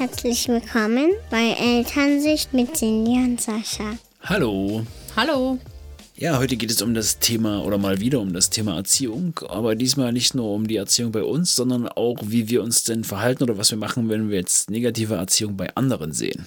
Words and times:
Herzlich 0.00 0.48
willkommen 0.48 1.10
bei 1.30 1.50
Elternsicht 1.60 2.54
mit 2.54 2.74
Cindy 2.74 3.22
und 3.22 3.38
Sascha. 3.38 3.98
Hallo. 4.22 4.86
Hallo. 5.14 5.58
Ja, 6.16 6.38
heute 6.38 6.56
geht 6.56 6.70
es 6.70 6.80
um 6.80 6.94
das 6.94 7.18
Thema 7.18 7.62
oder 7.62 7.76
mal 7.76 8.00
wieder 8.00 8.18
um 8.20 8.32
das 8.32 8.48
Thema 8.48 8.76
Erziehung, 8.76 9.38
aber 9.46 9.74
diesmal 9.74 10.14
nicht 10.14 10.34
nur 10.34 10.54
um 10.54 10.66
die 10.66 10.76
Erziehung 10.76 11.12
bei 11.12 11.22
uns, 11.22 11.54
sondern 11.54 11.86
auch, 11.86 12.16
wie 12.22 12.48
wir 12.48 12.62
uns 12.62 12.82
denn 12.84 13.04
verhalten 13.04 13.42
oder 13.42 13.58
was 13.58 13.72
wir 13.72 13.76
machen, 13.76 14.08
wenn 14.08 14.30
wir 14.30 14.38
jetzt 14.38 14.70
negative 14.70 15.16
Erziehung 15.16 15.58
bei 15.58 15.76
anderen 15.76 16.14
sehen. 16.14 16.46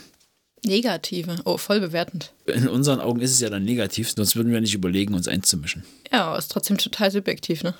Negative. 0.65 1.35
Oh, 1.45 1.57
voll 1.57 1.79
bewertend. 1.79 2.33
In 2.47 2.67
unseren 2.67 3.01
Augen 3.01 3.21
ist 3.21 3.33
es 3.33 3.39
ja 3.39 3.51
dann 3.51 3.65
negativ, 3.65 4.09
sonst 4.09 4.35
würden 4.35 4.51
wir 4.51 4.61
nicht 4.61 4.73
überlegen, 4.73 5.13
uns 5.13 5.27
einzumischen. 5.27 5.83
Ja, 6.11 6.23
aber 6.23 6.39
ist 6.39 6.51
trotzdem 6.51 6.79
total 6.79 7.11
subjektiv, 7.11 7.61
ne? 7.61 7.75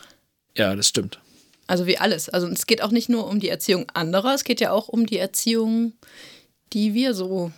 Ja, 0.56 0.76
das 0.76 0.88
stimmt. 0.88 1.20
Also 1.68 1.86
wie 1.86 1.98
alles. 1.98 2.30
Also 2.30 2.48
es 2.48 2.68
geht 2.68 2.82
auch 2.82 2.92
nicht 2.92 3.10
nur 3.10 3.28
um 3.28 3.40
die 3.40 3.50
Erziehung 3.50 3.88
anderer, 3.94 4.34
es 4.34 4.44
geht 4.44 4.60
ja 4.60 4.72
auch 4.72 4.88
um 4.88 5.06
die 5.06 5.18
Erziehung, 5.18 5.94
die 6.74 6.94
wir 6.94 7.14
so 7.14 7.52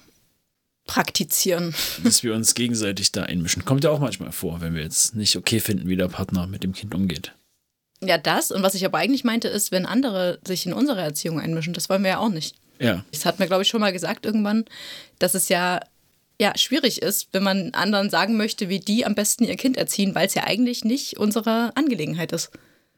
praktizieren. 0.85 1.73
Dass 2.03 2.23
wir 2.23 2.33
uns 2.33 2.53
gegenseitig 2.53 3.11
da 3.11 3.23
einmischen. 3.23 3.65
Kommt 3.65 3.83
ja 3.83 3.89
auch 3.89 3.99
manchmal 3.99 4.31
vor, 4.31 4.61
wenn 4.61 4.75
wir 4.75 4.83
jetzt 4.83 5.15
nicht 5.15 5.35
okay 5.35 5.59
finden, 5.59 5.89
wie 5.89 5.95
der 5.95 6.07
Partner 6.07 6.47
mit 6.47 6.63
dem 6.63 6.73
Kind 6.73 6.93
umgeht. 6.93 7.33
Ja, 8.03 8.17
das. 8.17 8.51
Und 8.51 8.61
was 8.61 8.75
ich 8.75 8.85
aber 8.85 8.99
eigentlich 8.99 9.23
meinte, 9.23 9.47
ist, 9.47 9.71
wenn 9.71 9.85
andere 9.85 10.39
sich 10.45 10.65
in 10.65 10.73
unsere 10.73 11.01
Erziehung 11.01 11.39
einmischen, 11.39 11.73
das 11.73 11.89
wollen 11.89 12.03
wir 12.03 12.11
ja 12.11 12.17
auch 12.19 12.29
nicht. 12.29 12.55
Ja. 12.79 13.03
Das 13.11 13.25
hat 13.25 13.39
mir, 13.39 13.47
glaube 13.47 13.63
ich, 13.63 13.69
schon 13.69 13.81
mal 13.81 13.93
gesagt 13.93 14.25
irgendwann, 14.25 14.65
dass 15.17 15.33
es 15.33 15.49
ja, 15.49 15.79
ja 16.39 16.55
schwierig 16.57 17.01
ist, 17.01 17.29
wenn 17.31 17.43
man 17.43 17.73
anderen 17.73 18.09
sagen 18.09 18.37
möchte, 18.37 18.69
wie 18.69 18.79
die 18.79 19.05
am 19.05 19.15
besten 19.15 19.45
ihr 19.45 19.55
Kind 19.55 19.77
erziehen, 19.77 20.13
weil 20.13 20.27
es 20.27 20.33
ja 20.33 20.43
eigentlich 20.43 20.83
nicht 20.83 21.17
unsere 21.17 21.71
Angelegenheit 21.75 22.31
ist. 22.31 22.51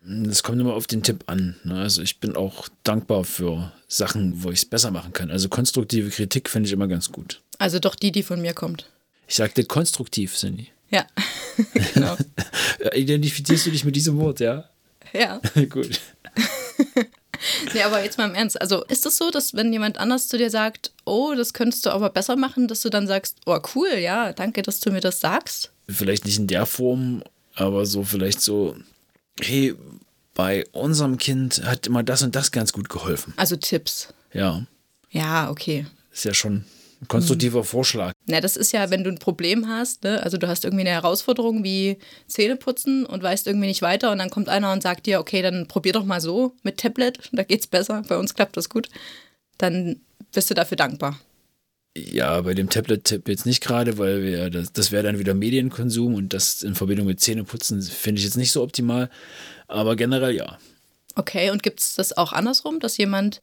Das 0.09 0.41
kommt 0.41 0.61
immer 0.61 0.73
auf 0.73 0.87
den 0.87 1.03
Tipp 1.03 1.25
an. 1.27 1.57
Ne? 1.63 1.79
Also 1.81 2.01
ich 2.01 2.19
bin 2.19 2.35
auch 2.35 2.69
dankbar 2.83 3.25
für 3.25 3.73
Sachen, 3.89 4.41
wo 4.43 4.51
ich 4.51 4.59
es 4.59 4.65
besser 4.65 4.89
machen 4.89 5.11
kann. 5.11 5.31
Also 5.31 5.49
konstruktive 5.49 6.09
Kritik 6.09 6.49
finde 6.49 6.67
ich 6.67 6.73
immer 6.73 6.87
ganz 6.87 7.11
gut. 7.11 7.41
Also 7.57 7.79
doch 7.79 7.95
die, 7.95 8.13
die 8.13 8.23
von 8.23 8.41
mir 8.41 8.53
kommt. 8.53 8.89
Ich 9.27 9.35
sagte 9.35 9.65
konstruktiv, 9.65 10.35
Cindy. 10.35 10.69
Ja, 10.89 11.05
genau. 11.93 12.15
Identifizierst 12.93 13.65
du 13.65 13.71
dich 13.71 13.83
mit 13.83 13.95
diesem 13.97 14.17
Wort, 14.17 14.39
ja? 14.39 14.69
Ja. 15.13 15.41
gut. 15.69 15.99
Nee, 17.73 17.83
aber 17.83 18.03
jetzt 18.03 18.17
mal 18.17 18.27
im 18.27 18.35
Ernst. 18.35 18.59
Also 18.59 18.83
ist 18.85 18.97
es 18.97 19.01
das 19.01 19.17
so, 19.17 19.29
dass 19.29 19.53
wenn 19.53 19.71
jemand 19.71 19.99
anders 19.99 20.27
zu 20.27 20.39
dir 20.39 20.49
sagt, 20.49 20.91
oh, 21.05 21.33
das 21.35 21.53
könntest 21.53 21.85
du 21.85 21.91
aber 21.91 22.09
besser 22.09 22.35
machen, 22.35 22.67
dass 22.67 22.81
du 22.81 22.89
dann 22.89 23.05
sagst, 23.05 23.37
oh 23.45 23.59
cool, 23.75 23.93
ja, 23.99 24.33
danke, 24.33 24.63
dass 24.63 24.79
du 24.79 24.91
mir 24.91 25.01
das 25.01 25.19
sagst? 25.19 25.71
Vielleicht 25.87 26.25
nicht 26.25 26.39
in 26.39 26.47
der 26.47 26.65
Form, 26.65 27.23
aber 27.53 27.85
so 27.85 28.03
vielleicht 28.03 28.41
so, 28.41 28.75
hey, 29.41 29.75
bei 30.33 30.65
unserem 30.71 31.17
Kind 31.17 31.63
hat 31.65 31.87
immer 31.87 32.03
das 32.03 32.21
und 32.21 32.35
das 32.35 32.51
ganz 32.51 32.71
gut 32.71 32.89
geholfen. 32.89 33.33
Also 33.37 33.55
Tipps. 33.55 34.13
Ja, 34.33 34.65
Ja, 35.09 35.49
okay. 35.49 35.85
ist 36.11 36.25
ja 36.25 36.33
schon 36.33 36.65
ein 37.01 37.07
konstruktiver 37.07 37.63
Vorschlag. 37.63 38.13
Na, 38.25 38.41
das 38.41 38.57
ist 38.57 38.71
ja, 38.71 38.89
wenn 38.89 39.03
du 39.03 39.09
ein 39.09 39.19
Problem 39.19 39.67
hast, 39.67 40.03
ne? 40.03 40.21
also 40.23 40.37
du 40.37 40.47
hast 40.47 40.65
irgendwie 40.65 40.81
eine 40.81 40.91
Herausforderung 40.91 41.63
wie 41.63 41.97
Zähneputzen 42.27 43.05
und 43.05 43.21
weißt 43.21 43.47
irgendwie 43.47 43.67
nicht 43.67 43.81
weiter 43.81 44.11
und 44.11 44.17
dann 44.17 44.29
kommt 44.29 44.49
einer 44.49 44.71
und 44.71 44.81
sagt 44.81 45.05
dir, 45.05 45.19
okay, 45.19 45.41
dann 45.41 45.67
probier 45.67 45.93
doch 45.93 46.05
mal 46.05 46.21
so 46.21 46.55
mit 46.63 46.77
Tablet, 46.77 47.19
da 47.31 47.43
geht's 47.43 47.67
besser, 47.67 48.03
bei 48.07 48.17
uns 48.17 48.33
klappt 48.33 48.57
das 48.57 48.69
gut. 48.69 48.89
Dann 49.57 50.01
bist 50.33 50.49
du 50.49 50.53
dafür 50.53 50.77
dankbar. 50.77 51.19
Ja, 51.97 52.41
bei 52.41 52.53
dem 52.53 52.69
Tablet-Tipp 52.69 53.27
jetzt 53.27 53.45
nicht 53.45 53.61
gerade, 53.63 53.97
weil 53.97 54.21
wir, 54.23 54.49
das, 54.49 54.71
das 54.71 54.91
wäre 54.91 55.03
dann 55.03 55.19
wieder 55.19 55.33
Medienkonsum 55.33 56.13
und 56.15 56.33
das 56.33 56.61
in 56.61 56.75
Verbindung 56.75 57.07
mit 57.07 57.19
Zähneputzen 57.19 57.81
finde 57.81 58.19
ich 58.19 58.25
jetzt 58.25 58.37
nicht 58.37 58.51
so 58.51 58.61
optimal. 58.61 59.09
Aber 59.67 59.95
generell 59.95 60.35
ja. 60.35 60.57
Okay, 61.15 61.49
und 61.49 61.63
gibt's 61.63 61.95
das 61.95 62.15
auch 62.15 62.33
andersrum, 62.33 62.79
dass 62.79 62.97
jemand 62.97 63.41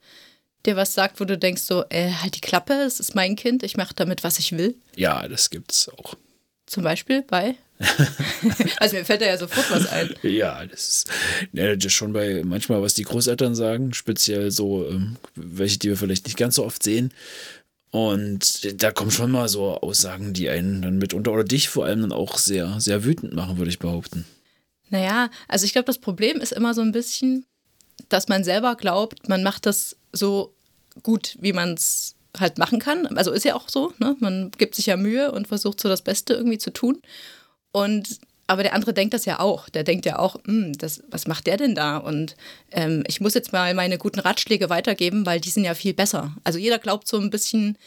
dir 0.64 0.76
was 0.76 0.94
sagt, 0.94 1.20
wo 1.20 1.24
du 1.24 1.36
denkst 1.36 1.62
so, 1.62 1.84
äh, 1.90 2.10
halt 2.10 2.36
die 2.36 2.40
Klappe, 2.40 2.74
es 2.74 3.00
ist 3.00 3.14
mein 3.14 3.36
Kind, 3.36 3.62
ich 3.62 3.76
mache 3.76 3.94
damit, 3.94 4.24
was 4.24 4.38
ich 4.38 4.52
will? 4.52 4.76
Ja, 4.96 5.26
das 5.28 5.50
gibt's 5.50 5.88
auch. 5.88 6.14
Zum 6.66 6.82
Beispiel 6.82 7.22
bei? 7.22 7.56
also 8.78 8.96
mir 8.96 9.04
fällt 9.04 9.20
da 9.20 9.26
ja 9.26 9.36
sofort 9.36 9.70
was 9.70 9.86
ein. 9.88 10.14
Ja, 10.22 10.64
das 10.64 10.88
ist, 10.88 11.10
ja, 11.52 11.74
das 11.74 11.84
ist 11.84 11.92
schon 11.92 12.12
bei 12.12 12.42
manchmal, 12.44 12.80
was 12.80 12.94
die 12.94 13.02
Großeltern 13.02 13.54
sagen, 13.54 13.92
speziell 13.92 14.50
so, 14.50 14.88
ähm, 14.88 15.16
welche, 15.34 15.78
die 15.78 15.88
wir 15.88 15.96
vielleicht 15.96 16.26
nicht 16.26 16.38
ganz 16.38 16.54
so 16.54 16.64
oft 16.64 16.82
sehen. 16.82 17.12
Und 17.94 18.82
da 18.82 18.90
kommen 18.90 19.12
schon 19.12 19.30
mal 19.30 19.48
so 19.48 19.76
Aussagen, 19.76 20.32
die 20.32 20.48
einen 20.48 20.82
dann 20.82 20.98
mitunter 20.98 21.30
oder 21.30 21.44
dich 21.44 21.68
vor 21.68 21.84
allem 21.84 22.00
dann 22.00 22.10
auch 22.10 22.38
sehr, 22.38 22.80
sehr 22.80 23.04
wütend 23.04 23.34
machen, 23.34 23.56
würde 23.56 23.70
ich 23.70 23.78
behaupten. 23.78 24.24
Naja, 24.90 25.30
also 25.46 25.64
ich 25.64 25.70
glaube, 25.70 25.86
das 25.86 25.98
Problem 25.98 26.40
ist 26.40 26.50
immer 26.50 26.74
so 26.74 26.80
ein 26.80 26.90
bisschen, 26.90 27.46
dass 28.08 28.26
man 28.26 28.42
selber 28.42 28.74
glaubt, 28.74 29.28
man 29.28 29.44
macht 29.44 29.64
das 29.64 29.96
so 30.10 30.56
gut, 31.04 31.36
wie 31.38 31.52
man 31.52 31.74
es 31.74 32.16
halt 32.36 32.58
machen 32.58 32.80
kann. 32.80 33.06
Also 33.16 33.30
ist 33.30 33.44
ja 33.44 33.54
auch 33.54 33.68
so, 33.68 33.92
ne? 34.00 34.16
Man 34.18 34.50
gibt 34.50 34.74
sich 34.74 34.86
ja 34.86 34.96
Mühe 34.96 35.30
und 35.30 35.46
versucht 35.46 35.80
so 35.80 35.88
das 35.88 36.02
Beste 36.02 36.34
irgendwie 36.34 36.58
zu 36.58 36.72
tun. 36.72 37.00
Und 37.70 38.18
aber 38.46 38.62
der 38.62 38.74
andere 38.74 38.92
denkt 38.92 39.14
das 39.14 39.24
ja 39.24 39.40
auch. 39.40 39.68
Der 39.68 39.84
denkt 39.84 40.06
ja 40.06 40.18
auch, 40.18 40.36
"Hm, 40.44 40.76
das, 40.78 41.02
was 41.10 41.26
macht 41.26 41.46
der 41.46 41.56
denn 41.56 41.74
da? 41.74 41.96
Und 41.96 42.36
ähm, 42.72 43.04
ich 43.06 43.20
muss 43.20 43.34
jetzt 43.34 43.52
mal 43.52 43.74
meine 43.74 43.98
guten 43.98 44.20
Ratschläge 44.20 44.68
weitergeben, 44.70 45.26
weil 45.26 45.40
die 45.40 45.50
sind 45.50 45.64
ja 45.64 45.74
viel 45.74 45.94
besser. 45.94 46.34
Also 46.44 46.58
jeder 46.58 46.78
glaubt 46.78 47.08
so 47.08 47.18
ein 47.18 47.30
bisschen, 47.30 47.78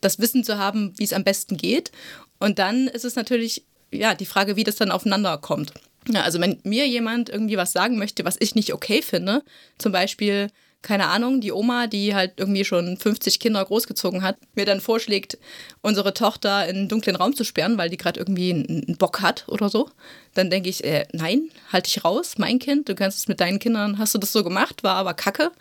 das 0.00 0.18
Wissen 0.18 0.44
zu 0.44 0.58
haben, 0.58 0.92
wie 0.98 1.04
es 1.04 1.12
am 1.12 1.24
besten 1.24 1.56
geht. 1.56 1.92
Und 2.38 2.58
dann 2.58 2.88
ist 2.88 3.04
es 3.04 3.16
natürlich, 3.16 3.64
ja, 3.90 4.14
die 4.14 4.26
Frage, 4.26 4.56
wie 4.56 4.64
das 4.64 4.76
dann 4.76 4.90
aufeinander 4.90 5.38
kommt. 5.38 5.72
Ja, 6.08 6.22
also 6.22 6.40
wenn 6.40 6.60
mir 6.64 6.86
jemand 6.86 7.30
irgendwie 7.30 7.56
was 7.56 7.72
sagen 7.72 7.96
möchte, 7.98 8.24
was 8.24 8.36
ich 8.38 8.54
nicht 8.54 8.74
okay 8.74 9.00
finde, 9.02 9.42
zum 9.78 9.92
Beispiel, 9.92 10.48
keine 10.84 11.08
Ahnung, 11.08 11.40
die 11.40 11.50
Oma, 11.50 11.86
die 11.86 12.14
halt 12.14 12.34
irgendwie 12.36 12.64
schon 12.64 12.98
50 12.98 13.40
Kinder 13.40 13.64
großgezogen 13.64 14.22
hat, 14.22 14.36
mir 14.54 14.66
dann 14.66 14.82
vorschlägt, 14.82 15.38
unsere 15.80 16.12
Tochter 16.12 16.68
in 16.68 16.76
einen 16.76 16.88
dunklen 16.88 17.16
Raum 17.16 17.34
zu 17.34 17.42
sperren, 17.42 17.78
weil 17.78 17.88
die 17.88 17.96
gerade 17.96 18.20
irgendwie 18.20 18.52
einen 18.52 18.96
Bock 18.98 19.22
hat 19.22 19.46
oder 19.48 19.70
so, 19.70 19.88
dann 20.34 20.50
denke 20.50 20.68
ich, 20.68 20.84
äh, 20.84 21.06
nein, 21.12 21.48
halt 21.72 21.86
dich 21.86 22.04
raus, 22.04 22.34
mein 22.36 22.58
Kind, 22.58 22.88
du 22.88 22.94
kannst 22.94 23.18
es 23.18 23.28
mit 23.28 23.40
deinen 23.40 23.58
Kindern, 23.58 23.98
hast 23.98 24.14
du 24.14 24.18
das 24.18 24.32
so 24.32 24.44
gemacht, 24.44 24.84
war 24.84 24.96
aber 24.96 25.14
kacke. 25.14 25.52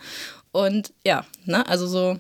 Und 0.52 0.92
ja, 1.06 1.26
ne, 1.46 1.68
also 1.68 1.88
so, 1.88 2.20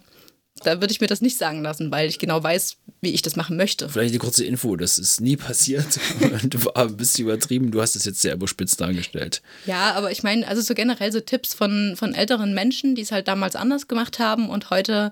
da 0.64 0.82
würde 0.82 0.92
ich 0.92 1.02
mir 1.02 1.08
das 1.08 1.22
nicht 1.22 1.38
sagen 1.38 1.62
lassen, 1.62 1.92
weil 1.92 2.10
ich 2.10 2.20
genau 2.20 2.42
weiß, 2.42 2.78
wie 3.02 3.12
ich 3.12 3.22
das 3.22 3.36
machen 3.36 3.58
möchte. 3.58 3.90
Vielleicht 3.90 4.12
eine 4.12 4.20
kurze 4.20 4.46
Info, 4.46 4.76
das 4.76 4.98
ist 4.98 5.22
nie 5.22 5.36
passiert 5.36 6.00
und 6.22 6.66
war 6.66 6.78
ein 6.78 6.98
bisschen 6.98 7.26
übertrieben. 7.26 7.72
Du 7.72 7.82
hast 7.82 7.96
es 7.96 8.06
jetzt 8.06 8.22
sehr 8.22 8.34
überspitzt 8.34 8.80
dargestellt. 8.82 9.42
Ja, 9.66 9.94
aber 9.94 10.12
ich 10.12 10.24
meine, 10.24 10.48
also 10.48 10.62
so 10.62 10.74
generell 10.74 11.12
so 11.12 11.20
Tipps 11.20 11.54
von, 11.54 11.96
von 11.96 12.16
älteren 12.16 12.54
Menschen, 12.54 12.96
die 12.96 13.02
es 13.02 13.12
halt 13.12 13.28
damals 13.28 13.56
anders 13.56 13.88
gemacht 13.88 14.20
haben 14.20 14.50
und 14.50 14.70
heute, 14.70 15.12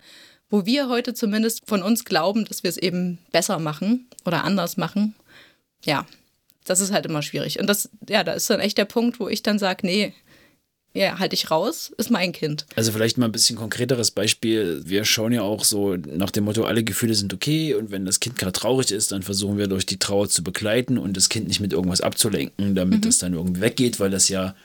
wo 0.49 0.65
wir 0.65 0.89
heute 0.89 1.13
zumindest 1.13 1.63
von 1.67 1.83
uns 1.83 2.05
glauben, 2.05 2.45
dass 2.45 2.63
wir 2.63 2.69
es 2.69 2.77
eben 2.77 3.19
besser 3.31 3.59
machen 3.59 4.07
oder 4.25 4.43
anders 4.43 4.77
machen. 4.77 5.15
Ja, 5.85 6.05
das 6.65 6.79
ist 6.79 6.91
halt 6.91 7.05
immer 7.05 7.21
schwierig. 7.21 7.59
Und 7.59 7.67
das, 7.67 7.89
ja, 8.07 8.23
da 8.23 8.33
ist 8.33 8.49
dann 8.49 8.59
echt 8.59 8.77
der 8.77 8.85
Punkt, 8.85 9.19
wo 9.19 9.27
ich 9.27 9.43
dann 9.43 9.59
sage, 9.59 9.85
nee, 9.85 10.13
ja, 10.93 11.19
halt 11.19 11.33
ich 11.33 11.49
raus, 11.51 11.91
ist 11.97 12.11
mein 12.11 12.31
Kind. 12.33 12.65
Also 12.75 12.91
vielleicht 12.91 13.17
mal 13.17 13.25
ein 13.27 13.31
bisschen 13.31 13.55
konkreteres 13.57 14.11
Beispiel. 14.11 14.81
Wir 14.85 15.05
schauen 15.05 15.31
ja 15.31 15.41
auch 15.41 15.63
so 15.63 15.95
nach 15.95 16.31
dem 16.31 16.43
Motto, 16.43 16.63
alle 16.65 16.83
Gefühle 16.83 17.15
sind 17.15 17.33
okay 17.33 17.73
und 17.75 17.91
wenn 17.91 18.05
das 18.05 18.19
Kind 18.19 18.37
gerade 18.37 18.51
traurig 18.51 18.91
ist, 18.91 19.11
dann 19.11 19.23
versuchen 19.23 19.57
wir 19.57 19.67
durch 19.67 19.85
die 19.85 19.97
Trauer 19.99 20.27
zu 20.29 20.43
begleiten 20.43 20.97
und 20.97 21.15
das 21.15 21.29
Kind 21.29 21.47
nicht 21.47 21.59
mit 21.61 21.71
irgendwas 21.73 22.01
abzulenken, 22.01 22.75
damit 22.75 23.05
es 23.05 23.19
dann 23.19 23.33
irgendwie 23.33 23.61
weggeht, 23.61 23.99
weil 23.99 24.09
das 24.09 24.27
ja 24.29 24.55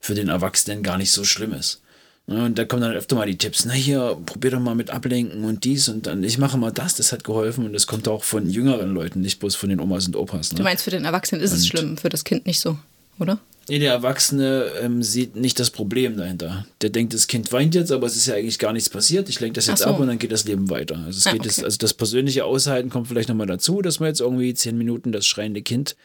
für 0.00 0.14
den 0.14 0.28
Erwachsenen 0.28 0.82
gar 0.82 0.98
nicht 0.98 1.12
so 1.12 1.24
schlimm 1.24 1.52
ist. 1.52 1.80
Ne, 2.28 2.44
Und 2.44 2.58
da 2.58 2.64
kommen 2.64 2.82
dann 2.82 2.92
öfter 2.92 3.14
mal 3.14 3.26
die 3.28 3.38
Tipps, 3.38 3.64
na 3.66 3.72
hier, 3.72 4.18
probier 4.26 4.50
doch 4.50 4.58
mal 4.58 4.74
mit 4.74 4.90
Ablenken 4.90 5.44
und 5.44 5.62
dies 5.62 5.88
und 5.88 6.08
dann, 6.08 6.24
ich 6.24 6.38
mache 6.38 6.58
mal 6.58 6.72
das, 6.72 6.96
das 6.96 7.12
hat 7.12 7.22
geholfen 7.22 7.64
und 7.64 7.72
das 7.72 7.86
kommt 7.86 8.08
auch 8.08 8.24
von 8.24 8.50
jüngeren 8.50 8.92
Leuten, 8.92 9.20
nicht 9.20 9.38
bloß 9.38 9.54
von 9.54 9.68
den 9.68 9.78
Omas 9.78 10.08
und 10.08 10.16
Opas. 10.16 10.50
Ne? 10.50 10.56
Du 10.58 10.64
meinst, 10.64 10.82
für 10.82 10.90
den 10.90 11.04
Erwachsenen 11.04 11.40
ist 11.40 11.52
es 11.52 11.60
Und- 11.62 11.66
schlimm, 11.68 11.96
für 11.96 12.08
das 12.08 12.24
Kind 12.24 12.44
nicht 12.46 12.58
so, 12.58 12.76
oder? 13.20 13.38
Nee, 13.68 13.80
der 13.80 13.92
Erwachsene 13.92 14.70
ähm, 14.80 15.02
sieht 15.02 15.34
nicht 15.34 15.58
das 15.58 15.70
Problem 15.70 16.16
dahinter. 16.16 16.66
Der 16.82 16.90
denkt, 16.90 17.14
das 17.14 17.26
Kind 17.26 17.50
weint 17.52 17.74
jetzt, 17.74 17.90
aber 17.90 18.06
es 18.06 18.14
ist 18.16 18.26
ja 18.26 18.34
eigentlich 18.34 18.58
gar 18.60 18.72
nichts 18.72 18.88
passiert. 18.88 19.28
Ich 19.28 19.40
lenke 19.40 19.54
das 19.54 19.66
jetzt 19.66 19.80
so. 19.80 19.86
ab 19.86 19.98
und 19.98 20.06
dann 20.06 20.18
geht 20.18 20.30
das 20.30 20.44
Leben 20.44 20.70
weiter. 20.70 20.96
Also, 21.04 21.18
es 21.18 21.26
Ah, 21.26 21.32
geht 21.32 21.40
okay. 21.40 21.48
jetzt, 21.48 21.64
also 21.64 21.76
das 21.78 21.92
persönliche 21.94 22.44
Aushalten 22.44 22.90
kommt 22.90 23.08
vielleicht 23.08 23.28
nochmal 23.28 23.48
dazu, 23.48 23.82
dass 23.82 23.98
man 23.98 24.08
jetzt 24.08 24.20
irgendwie 24.20 24.54
zehn 24.54 24.78
Minuten 24.78 25.10
das 25.10 25.26
schreiende 25.26 25.62
Kind 25.62 25.96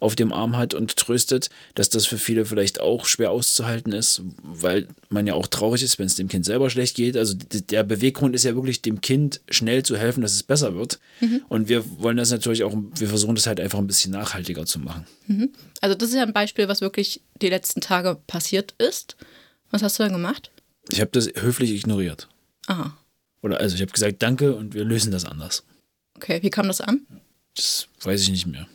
auf 0.00 0.16
dem 0.16 0.32
Arm 0.32 0.56
hat 0.56 0.74
und 0.74 0.96
tröstet, 0.96 1.50
dass 1.74 1.90
das 1.90 2.06
für 2.06 2.18
viele 2.18 2.44
vielleicht 2.44 2.80
auch 2.80 3.06
schwer 3.06 3.30
auszuhalten 3.30 3.92
ist, 3.92 4.22
weil 4.42 4.88
man 5.10 5.26
ja 5.26 5.34
auch 5.34 5.46
traurig 5.46 5.82
ist, 5.82 5.98
wenn 5.98 6.06
es 6.06 6.16
dem 6.16 6.28
Kind 6.28 6.44
selber 6.44 6.70
schlecht 6.70 6.96
geht. 6.96 7.16
Also 7.16 7.34
der 7.36 7.84
Beweggrund 7.84 8.34
ist 8.34 8.44
ja 8.44 8.54
wirklich, 8.54 8.82
dem 8.82 9.00
Kind 9.00 9.40
schnell 9.50 9.82
zu 9.84 9.96
helfen, 9.96 10.22
dass 10.22 10.32
es 10.32 10.42
besser 10.42 10.74
wird. 10.74 10.98
Mhm. 11.20 11.42
Und 11.48 11.68
wir 11.68 11.84
wollen 12.00 12.16
das 12.16 12.30
natürlich 12.30 12.64
auch, 12.64 12.74
wir 12.74 13.08
versuchen 13.08 13.34
das 13.34 13.46
halt 13.46 13.60
einfach 13.60 13.78
ein 13.78 13.86
bisschen 13.86 14.12
nachhaltiger 14.12 14.66
zu 14.66 14.80
machen. 14.80 15.06
Also 15.80 15.94
das 15.94 16.08
ist 16.08 16.14
ja 16.16 16.22
ein 16.22 16.32
Beispiel, 16.32 16.66
was 16.66 16.80
wirklich 16.80 17.22
die 17.40 17.48
letzten 17.48 17.80
Tage 17.80 18.18
passiert 18.26 18.74
ist. 18.78 19.16
Was 19.70 19.82
hast 19.82 19.98
du 19.98 20.02
dann 20.02 20.12
gemacht? 20.12 20.50
Ich 20.88 21.00
habe 21.00 21.10
das 21.12 21.28
höflich 21.36 21.70
ignoriert. 21.70 22.28
Aha, 22.66 22.96
Oder 23.42 23.60
also 23.60 23.74
ich 23.76 23.82
habe 23.82 23.92
gesagt, 23.92 24.22
danke 24.22 24.54
und 24.56 24.74
wir 24.74 24.84
lösen 24.84 25.12
das 25.12 25.24
anders. 25.24 25.62
okay. 26.16 26.42
Wie 26.42 26.50
kam 26.50 26.66
das 26.66 26.80
an? 26.80 27.06
Das 27.54 27.88
weiß 28.02 28.22
ich 28.22 28.30
nicht 28.30 28.46
mehr. 28.46 28.66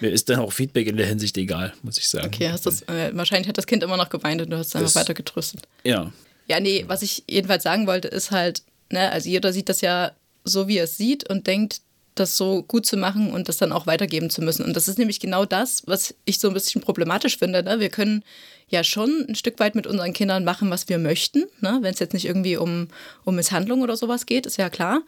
Mir 0.00 0.10
ist 0.10 0.28
dann 0.30 0.38
auch 0.40 0.52
Feedback 0.52 0.86
in 0.86 0.96
der 0.96 1.06
Hinsicht 1.06 1.36
egal, 1.36 1.72
muss 1.82 1.98
ich 1.98 2.08
sagen. 2.08 2.26
Okay, 2.26 2.48
hast 2.50 2.64
das, 2.66 2.82
äh, 2.82 3.10
wahrscheinlich 3.12 3.48
hat 3.48 3.58
das 3.58 3.66
Kind 3.66 3.82
immer 3.82 3.96
noch 3.98 4.08
geweint 4.08 4.40
und 4.40 4.50
du 4.50 4.56
hast 4.56 4.68
es 4.68 4.76
einfach 4.76 4.86
Das- 4.92 4.96
weiter 4.96 5.14
getröstet. 5.14 5.60
Ja. 5.84 6.12
Ja, 6.48 6.58
nee, 6.60 6.84
was 6.88 7.02
ich 7.02 7.24
jedenfalls 7.28 7.62
sagen 7.62 7.86
wollte, 7.86 8.08
ist 8.08 8.30
halt, 8.30 8.62
ne, 8.90 9.10
also 9.12 9.28
jeder 9.28 9.52
sieht 9.52 9.68
das 9.68 9.82
ja 9.82 10.12
so, 10.44 10.66
wie 10.66 10.78
er 10.78 10.84
es 10.84 10.96
sieht 10.96 11.28
und 11.28 11.46
denkt, 11.46 11.80
das 12.16 12.36
so 12.36 12.62
gut 12.64 12.86
zu 12.86 12.96
machen 12.96 13.32
und 13.32 13.48
das 13.48 13.58
dann 13.58 13.70
auch 13.72 13.86
weitergeben 13.86 14.30
zu 14.30 14.42
müssen. 14.42 14.64
Und 14.64 14.74
das 14.74 14.88
ist 14.88 14.98
nämlich 14.98 15.20
genau 15.20 15.44
das, 15.44 15.82
was 15.86 16.14
ich 16.24 16.40
so 16.40 16.48
ein 16.48 16.54
bisschen 16.54 16.80
problematisch 16.82 17.38
finde. 17.38 17.62
Ne? 17.62 17.78
Wir 17.78 17.88
können 17.88 18.24
ja 18.68 18.82
schon 18.82 19.26
ein 19.28 19.34
Stück 19.36 19.58
weit 19.60 19.74
mit 19.74 19.86
unseren 19.86 20.12
Kindern 20.12 20.44
machen, 20.44 20.70
was 20.70 20.88
wir 20.88 20.98
möchten, 20.98 21.44
ne? 21.60 21.78
wenn 21.82 21.94
es 21.94 22.00
jetzt 22.00 22.12
nicht 22.12 22.24
irgendwie 22.26 22.56
um, 22.56 22.88
um 23.24 23.36
Misshandlung 23.36 23.80
oder 23.82 23.96
sowas 23.96 24.26
geht, 24.26 24.44
ist 24.46 24.56
ja 24.56 24.70
klar. 24.70 25.02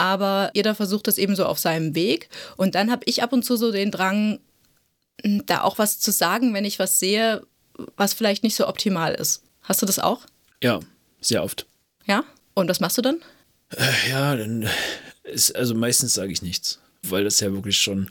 Aber 0.00 0.50
jeder 0.54 0.74
versucht 0.74 1.08
das 1.08 1.18
eben 1.18 1.36
so 1.36 1.44
auf 1.44 1.58
seinem 1.58 1.94
Weg. 1.94 2.30
Und 2.56 2.74
dann 2.74 2.90
habe 2.90 3.02
ich 3.04 3.22
ab 3.22 3.34
und 3.34 3.44
zu 3.44 3.56
so 3.56 3.70
den 3.70 3.90
Drang, 3.90 4.40
da 5.22 5.60
auch 5.60 5.76
was 5.76 6.00
zu 6.00 6.10
sagen, 6.10 6.54
wenn 6.54 6.64
ich 6.64 6.78
was 6.78 6.98
sehe, 6.98 7.42
was 7.98 8.14
vielleicht 8.14 8.42
nicht 8.42 8.56
so 8.56 8.66
optimal 8.66 9.12
ist. 9.12 9.42
Hast 9.60 9.82
du 9.82 9.86
das 9.86 9.98
auch? 9.98 10.22
Ja, 10.62 10.80
sehr 11.20 11.44
oft. 11.44 11.66
Ja? 12.06 12.24
Und 12.54 12.70
was 12.70 12.80
machst 12.80 12.96
du 12.96 13.02
dann? 13.02 13.20
Äh, 13.76 14.08
ja, 14.10 14.36
dann 14.36 14.66
ist, 15.24 15.54
also 15.54 15.74
meistens 15.74 16.14
sage 16.14 16.32
ich 16.32 16.40
nichts, 16.40 16.80
weil 17.02 17.24
das 17.24 17.38
ja 17.40 17.52
wirklich 17.52 17.76
schon. 17.76 18.10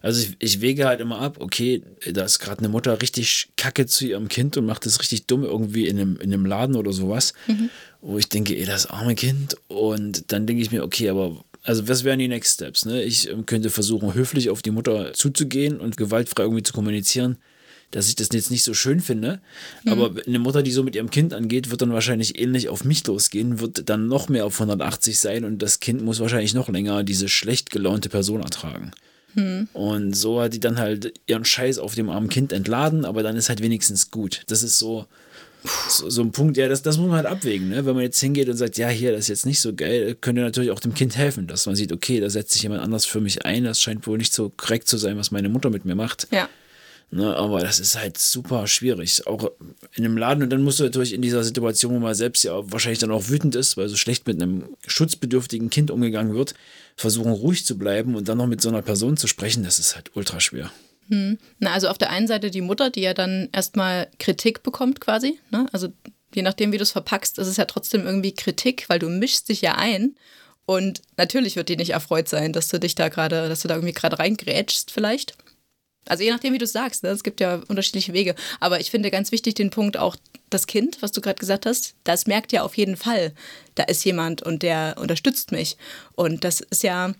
Also 0.00 0.22
ich, 0.22 0.36
ich 0.38 0.60
wege 0.60 0.86
halt 0.86 1.00
immer 1.00 1.20
ab, 1.20 1.36
okay, 1.40 1.82
da 2.10 2.24
ist 2.24 2.38
gerade 2.38 2.60
eine 2.60 2.68
Mutter 2.68 3.00
richtig 3.00 3.48
kacke 3.56 3.86
zu 3.86 4.06
ihrem 4.06 4.28
Kind 4.28 4.56
und 4.56 4.66
macht 4.66 4.86
das 4.86 5.00
richtig 5.00 5.26
dumm 5.26 5.44
irgendwie 5.44 5.86
in 5.86 5.98
einem, 5.98 6.16
in 6.16 6.32
einem 6.32 6.46
Laden 6.46 6.76
oder 6.76 6.92
sowas, 6.92 7.32
mhm. 7.46 7.70
wo 8.00 8.18
ich 8.18 8.28
denke, 8.28 8.56
ey, 8.56 8.64
das 8.64 8.86
arme 8.86 9.14
Kind. 9.14 9.56
Und 9.68 10.30
dann 10.32 10.46
denke 10.46 10.62
ich 10.62 10.70
mir, 10.70 10.84
okay, 10.84 11.08
aber 11.08 11.44
also 11.64 11.88
was 11.88 12.04
wären 12.04 12.18
die 12.18 12.28
Next 12.28 12.54
Steps? 12.54 12.84
Ne? 12.84 13.02
Ich 13.02 13.28
ähm, 13.28 13.44
könnte 13.44 13.70
versuchen, 13.70 14.14
höflich 14.14 14.50
auf 14.50 14.62
die 14.62 14.70
Mutter 14.70 15.12
zuzugehen 15.12 15.80
und 15.80 15.96
gewaltfrei 15.96 16.44
irgendwie 16.44 16.62
zu 16.62 16.72
kommunizieren 16.72 17.38
dass 17.90 18.08
ich 18.08 18.16
das 18.16 18.28
jetzt 18.32 18.50
nicht 18.50 18.64
so 18.64 18.74
schön 18.74 19.00
finde. 19.00 19.40
Mhm. 19.84 19.92
Aber 19.92 20.14
eine 20.26 20.38
Mutter, 20.38 20.62
die 20.62 20.72
so 20.72 20.82
mit 20.82 20.94
ihrem 20.94 21.10
Kind 21.10 21.32
angeht, 21.32 21.70
wird 21.70 21.82
dann 21.82 21.92
wahrscheinlich 21.92 22.38
ähnlich 22.38 22.68
auf 22.68 22.84
mich 22.84 23.06
losgehen, 23.06 23.60
wird 23.60 23.88
dann 23.88 24.08
noch 24.08 24.28
mehr 24.28 24.44
auf 24.44 24.60
180 24.60 25.18
sein 25.18 25.44
und 25.44 25.62
das 25.62 25.80
Kind 25.80 26.02
muss 26.02 26.20
wahrscheinlich 26.20 26.54
noch 26.54 26.68
länger 26.68 27.02
diese 27.02 27.28
schlecht 27.28 27.70
gelaunte 27.70 28.08
Person 28.08 28.42
ertragen. 28.42 28.90
Mhm. 29.38 29.68
Und 29.72 30.14
so 30.14 30.40
hat 30.40 30.52
die 30.52 30.60
dann 30.60 30.78
halt 30.78 31.12
ihren 31.26 31.44
Scheiß 31.44 31.78
auf 31.78 31.94
dem 31.94 32.10
armen 32.10 32.28
Kind 32.28 32.52
entladen, 32.52 33.04
aber 33.04 33.22
dann 33.22 33.36
ist 33.36 33.48
halt 33.48 33.62
wenigstens 33.62 34.10
gut. 34.10 34.42
Das 34.48 34.62
ist 34.62 34.78
so, 34.78 35.06
so, 35.88 36.10
so, 36.10 36.22
ein 36.22 36.32
Punkt, 36.32 36.56
ja, 36.56 36.68
das, 36.68 36.82
das 36.82 36.98
muss 36.98 37.08
man 37.08 37.16
halt 37.16 37.26
abwägen, 37.26 37.68
ne? 37.68 37.86
Wenn 37.86 37.94
man 37.94 38.02
jetzt 38.02 38.20
hingeht 38.20 38.48
und 38.48 38.56
sagt, 38.56 38.78
ja, 38.78 38.88
hier, 38.88 39.12
das 39.12 39.22
ist 39.22 39.28
jetzt 39.28 39.46
nicht 39.46 39.60
so 39.60 39.74
geil, 39.74 40.16
könnte 40.20 40.42
natürlich 40.42 40.70
auch 40.70 40.80
dem 40.80 40.94
Kind 40.94 41.16
helfen, 41.16 41.46
dass 41.46 41.66
man 41.66 41.76
sieht, 41.76 41.92
okay, 41.92 42.20
da 42.20 42.30
setzt 42.30 42.52
sich 42.52 42.62
jemand 42.62 42.82
anders 42.82 43.04
für 43.04 43.20
mich 43.20 43.44
ein, 43.44 43.64
das 43.64 43.80
scheint 43.80 44.06
wohl 44.06 44.18
nicht 44.18 44.32
so 44.32 44.50
korrekt 44.50 44.88
zu 44.88 44.96
sein, 44.96 45.16
was 45.16 45.30
meine 45.30 45.48
Mutter 45.48 45.70
mit 45.70 45.84
mir 45.84 45.94
macht. 45.94 46.26
Ja. 46.30 46.48
Ne, 47.10 47.34
aber 47.34 47.60
das 47.60 47.80
ist 47.80 47.98
halt 47.98 48.18
super 48.18 48.66
schwierig. 48.66 49.26
Auch 49.26 49.50
in 49.94 50.04
einem 50.04 50.18
Laden 50.18 50.42
und 50.42 50.50
dann 50.50 50.62
musst 50.62 50.78
du 50.78 50.84
natürlich 50.84 51.14
in 51.14 51.22
dieser 51.22 51.42
Situation, 51.42 51.94
wo 51.94 51.98
man 51.98 52.14
selbst 52.14 52.44
ja 52.44 52.52
wahrscheinlich 52.70 52.98
dann 52.98 53.10
auch 53.10 53.28
wütend 53.28 53.54
ist, 53.54 53.78
weil 53.78 53.88
so 53.88 53.96
schlecht 53.96 54.26
mit 54.26 54.40
einem 54.40 54.76
schutzbedürftigen 54.86 55.70
Kind 55.70 55.90
umgegangen 55.90 56.34
wird, 56.34 56.54
versuchen 56.96 57.32
ruhig 57.32 57.64
zu 57.64 57.78
bleiben 57.78 58.14
und 58.14 58.28
dann 58.28 58.36
noch 58.36 58.46
mit 58.46 58.60
so 58.60 58.68
einer 58.68 58.82
Person 58.82 59.16
zu 59.16 59.26
sprechen, 59.26 59.64
das 59.64 59.78
ist 59.78 59.96
halt 59.96 60.10
ultra 60.16 60.38
schwer. 60.38 60.70
Hm. 61.08 61.38
Na, 61.58 61.72
also 61.72 61.88
auf 61.88 61.96
der 61.96 62.10
einen 62.10 62.26
Seite 62.26 62.50
die 62.50 62.60
Mutter, 62.60 62.90
die 62.90 63.00
ja 63.00 63.14
dann 63.14 63.48
erstmal 63.52 64.08
Kritik 64.18 64.62
bekommt 64.62 65.00
quasi. 65.00 65.38
Ne? 65.50 65.66
Also 65.72 65.88
je 66.34 66.42
nachdem, 66.42 66.72
wie 66.72 66.76
du 66.76 66.82
es 66.82 66.92
verpackst, 66.92 67.38
ist 67.38 67.46
es 67.46 67.56
ja 67.56 67.64
trotzdem 67.64 68.04
irgendwie 68.04 68.34
Kritik, 68.34 68.84
weil 68.88 68.98
du 68.98 69.08
mischst 69.08 69.48
dich 69.48 69.62
ja 69.62 69.76
ein. 69.76 70.14
Und 70.66 71.00
natürlich 71.16 71.56
wird 71.56 71.70
die 71.70 71.76
nicht 71.76 71.90
erfreut 71.90 72.28
sein, 72.28 72.52
dass 72.52 72.68
du 72.68 72.78
dich 72.78 72.94
da 72.94 73.08
gerade, 73.08 73.48
dass 73.48 73.62
du 73.62 73.68
da 73.68 73.76
irgendwie 73.76 73.94
gerade 73.94 74.18
reingrätschst 74.18 74.90
vielleicht. 74.90 75.38
Also 76.06 76.24
je 76.24 76.30
nachdem, 76.30 76.54
wie 76.54 76.58
du 76.58 76.64
es 76.64 76.72
sagst, 76.72 77.02
ne? 77.02 77.10
es 77.10 77.22
gibt 77.22 77.40
ja 77.40 77.60
unterschiedliche 77.68 78.12
Wege. 78.12 78.34
Aber 78.60 78.80
ich 78.80 78.90
finde 78.90 79.10
ganz 79.10 79.32
wichtig 79.32 79.54
den 79.54 79.70
Punkt 79.70 79.96
auch, 79.96 80.16
das 80.50 80.66
Kind, 80.66 81.02
was 81.02 81.12
du 81.12 81.20
gerade 81.20 81.38
gesagt 81.38 81.66
hast, 81.66 81.94
das 82.04 82.26
merkt 82.26 82.52
ja 82.52 82.62
auf 82.62 82.76
jeden 82.76 82.96
Fall, 82.96 83.34
da 83.74 83.84
ist 83.84 84.04
jemand 84.04 84.42
und 84.42 84.62
der 84.62 84.96
unterstützt 84.98 85.52
mich. 85.52 85.76
Und 86.14 86.44
das 86.44 86.60
ist 86.60 86.82
ja, 86.82 87.12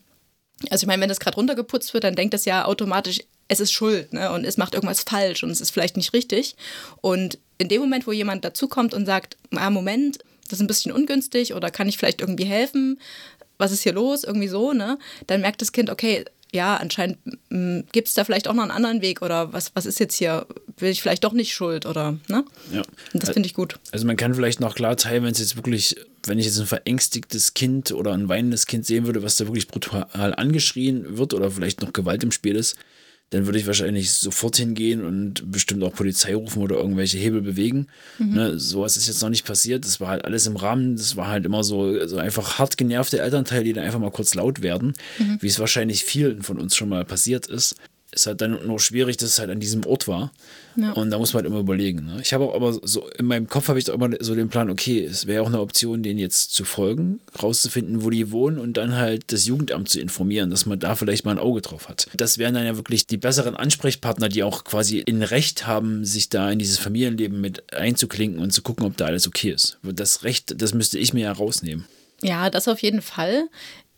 also 0.71 0.85
ich 0.85 0.87
meine, 0.87 1.03
wenn 1.03 1.11
das 1.11 1.21
gerade 1.21 1.37
runtergeputzt 1.37 1.93
wird, 1.93 2.05
dann 2.05 2.17
denkt 2.17 2.33
das 2.33 2.47
ja 2.47 2.65
automatisch, 2.65 3.21
es 3.49 3.61
ist 3.61 3.73
schuld 3.73 4.13
ne? 4.13 4.31
und 4.33 4.45
es 4.45 4.57
macht 4.57 4.75
irgendwas 4.75 5.03
falsch 5.03 5.43
und 5.43 5.51
es 5.51 5.61
ist 5.61 5.71
vielleicht 5.71 5.97
nicht 5.97 6.13
richtig. 6.13 6.57
Und 7.01 7.39
in 7.59 7.69
dem 7.69 7.81
Moment, 7.81 8.07
wo 8.07 8.13
jemand 8.13 8.45
dazukommt 8.45 8.95
und 8.95 9.07
sagt, 9.07 9.37
ah, 9.55 9.71
Moment, 9.71 10.19
das 10.45 10.59
ist 10.59 10.61
ein 10.61 10.67
bisschen 10.67 10.93
ungünstig 10.93 11.55
oder 11.55 11.71
kann 11.71 11.89
ich 11.89 11.99
vielleicht 11.99 12.21
irgendwie 12.21 12.45
helfen, 12.45 12.99
was 13.59 13.73
ist 13.73 13.83
hier 13.83 13.93
los, 13.93 14.25
irgendwie 14.25 14.49
so, 14.49 14.73
ne? 14.73 14.99
Dann 15.27 15.41
merkt 15.41 15.61
das 15.61 15.73
Kind, 15.73 15.91
okay, 15.91 16.25
ja, 16.53 16.77
anscheinend 16.77 17.19
mm, 17.51 17.81
gibt 17.93 18.09
es 18.09 18.15
da 18.15 18.25
vielleicht 18.25 18.49
auch 18.49 18.55
noch 18.55 18.63
einen 18.63 18.73
anderen 18.73 19.03
Weg 19.03 19.23
oder 19.23 19.53
was, 19.53 19.73
was 19.75 19.87
ist 19.87 20.01
jetzt 20.01 20.15
hier, 20.15 20.47
bin 20.79 20.89
ich 20.89 21.03
vielleicht 21.03 21.25
doch 21.25 21.33
nicht 21.33 21.53
schuld 21.53 21.85
oder, 21.85 22.13
ne? 22.29 22.45
Ja. 22.73 22.83
Und 23.13 23.23
das 23.23 23.31
finde 23.31 23.47
ich 23.47 23.55
gut. 23.55 23.79
Also 23.93 24.07
man 24.07 24.17
kann 24.17 24.35
vielleicht 24.35 24.61
noch 24.61 24.75
klar 24.75 24.97
teilen, 24.97 25.25
wenn 25.25 25.33
es 25.33 25.41
jetzt 25.41 25.57
wirklich, 25.57 25.97
wenn 26.27 26.39
ich 26.39 26.47
jetzt 26.47 26.59
ein 26.59 26.67
verängstigtes 26.67 27.55
Kind 27.55 27.93
oder 27.93 28.13
ein 28.13 28.29
weinendes 28.29 28.67
Kind 28.67 28.87
sehen 28.87 29.07
würde, 29.07 29.23
was 29.23 29.37
da 29.37 29.47
wirklich 29.47 29.69
brutal 29.69 30.35
angeschrien 30.35 31.19
wird 31.19 31.35
oder 31.35 31.51
vielleicht 31.51 31.83
noch 31.83 31.93
Gewalt 31.93 32.23
im 32.23 32.33
Spiel 32.33 32.57
ist, 32.57 32.77
dann 33.31 33.47
würde 33.47 33.59
ich 33.59 33.67
wahrscheinlich 33.67 34.13
sofort 34.13 34.57
hingehen 34.57 35.05
und 35.05 35.51
bestimmt 35.51 35.83
auch 35.85 35.93
Polizei 35.93 36.35
rufen 36.35 36.63
oder 36.63 36.77
irgendwelche 36.77 37.19
Hebel 37.19 37.43
bewegen. 37.43 37.89
Mhm. 38.19 38.35
Ne, 38.35 38.59
sowas 38.59 38.97
ist 38.97 39.07
jetzt 39.07 39.21
noch 39.21 39.29
nicht 39.29 39.47
passiert. 39.47 39.85
Das 39.85 40.01
war 40.01 40.09
halt 40.09 40.25
alles 40.25 40.47
im 40.47 40.57
Rahmen. 40.57 40.97
Das 40.97 41.17
war 41.17 41.29
halt 41.29 41.45
immer 41.45 41.63
so, 41.63 42.07
so 42.07 42.17
einfach 42.17 42.59
hart 42.59 42.79
genervte 42.79 43.21
Elternteile, 43.21 43.65
die 43.65 43.73
dann 43.75 43.85
einfach 43.85 44.01
mal 44.01 44.11
kurz 44.11 44.35
laut 44.35 44.63
werden, 44.63 44.95
mhm. 45.19 45.39
wie 45.41 45.47
es 45.47 45.59
wahrscheinlich 45.59 46.05
vielen 46.05 46.43
von 46.43 46.59
uns 46.59 46.75
schon 46.75 46.89
mal 46.89 47.05
passiert 47.05 47.47
ist 47.47 47.77
ist 48.11 48.27
halt 48.27 48.41
dann 48.41 48.67
nur 48.67 48.81
schwierig, 48.81 49.19
dass 49.19 49.31
es 49.31 49.39
halt 49.39 49.51
an 49.51 49.61
diesem 49.61 49.85
Ort 49.85 50.09
war. 50.09 50.33
Ja. 50.77 50.93
Und 50.93 51.11
da 51.11 51.19
muss 51.19 51.35
man 51.35 51.43
halt 51.43 51.53
immer 51.53 51.61
überlegen. 51.61 52.07
Ne? 52.07 52.21
Ich 52.23 52.33
habe 52.33 52.45
auch 52.45 52.55
aber 52.55 52.73
so, 52.83 53.09
in 53.11 53.27
meinem 53.27 53.49
Kopf 53.49 53.69
habe 53.69 53.79
ich 53.79 53.89
immer 53.89 54.11
so 54.21 54.35
den 54.35 54.49
Plan, 54.49 54.71
okay, 54.71 55.05
es 55.05 55.27
wäre 55.27 55.43
auch 55.43 55.49
eine 55.49 55.61
Option, 55.61 56.03
denen 56.03 56.19
jetzt 56.19 56.55
zu 56.55 56.65
folgen, 56.65 57.21
rauszufinden, 57.43 58.03
wo 58.03 58.11
die 58.11 58.31
wohnen 58.31 58.59
und 58.59 58.77
dann 58.77 58.97
halt 58.97 59.31
das 59.33 59.47
Jugendamt 59.47 59.89
zu 59.91 60.01
informieren, 60.01 60.51
dass 60.51 60.65
man 60.65 60.79
da 60.79 60.95
vielleicht 60.95 61.25
mal 61.25 61.33
ein 61.33 61.39
Auge 61.39 61.61
drauf 61.61 61.89
hat. 61.89 62.09
Das 62.17 62.39
wären 62.39 62.55
dann 62.55 62.65
ja 62.65 62.77
wirklich 62.77 63.07
die 63.07 63.19
besseren 63.19 63.57
Ansprechpartner, 63.57 64.29
die 64.29 64.43
auch 64.43 64.65
quasi 64.65 64.99
in 64.99 65.23
Recht 65.23 65.67
haben, 65.67 66.05
sich 66.05 66.31
da 66.31 66.51
in 66.51 66.59
dieses 66.59 66.79
Familienleben 66.79 67.41
mit 67.41 67.75
einzuklinken 67.75 68.41
und 68.41 68.53
zu 68.53 68.63
gucken, 68.63 68.87
ob 68.87 68.97
da 68.97 69.07
alles 69.07 69.27
okay 69.27 69.51
ist. 69.51 69.79
Das 69.83 70.23
Recht, 70.25 70.63
das 70.63 70.73
müsste 70.73 70.99
ich 70.99 71.13
mir 71.13 71.25
ja 71.25 71.33
rausnehmen. 71.33 71.85
Ja, 72.23 72.51
das 72.51 72.69
auf 72.69 72.83
jeden 72.83 73.03
Fall. 73.03 73.49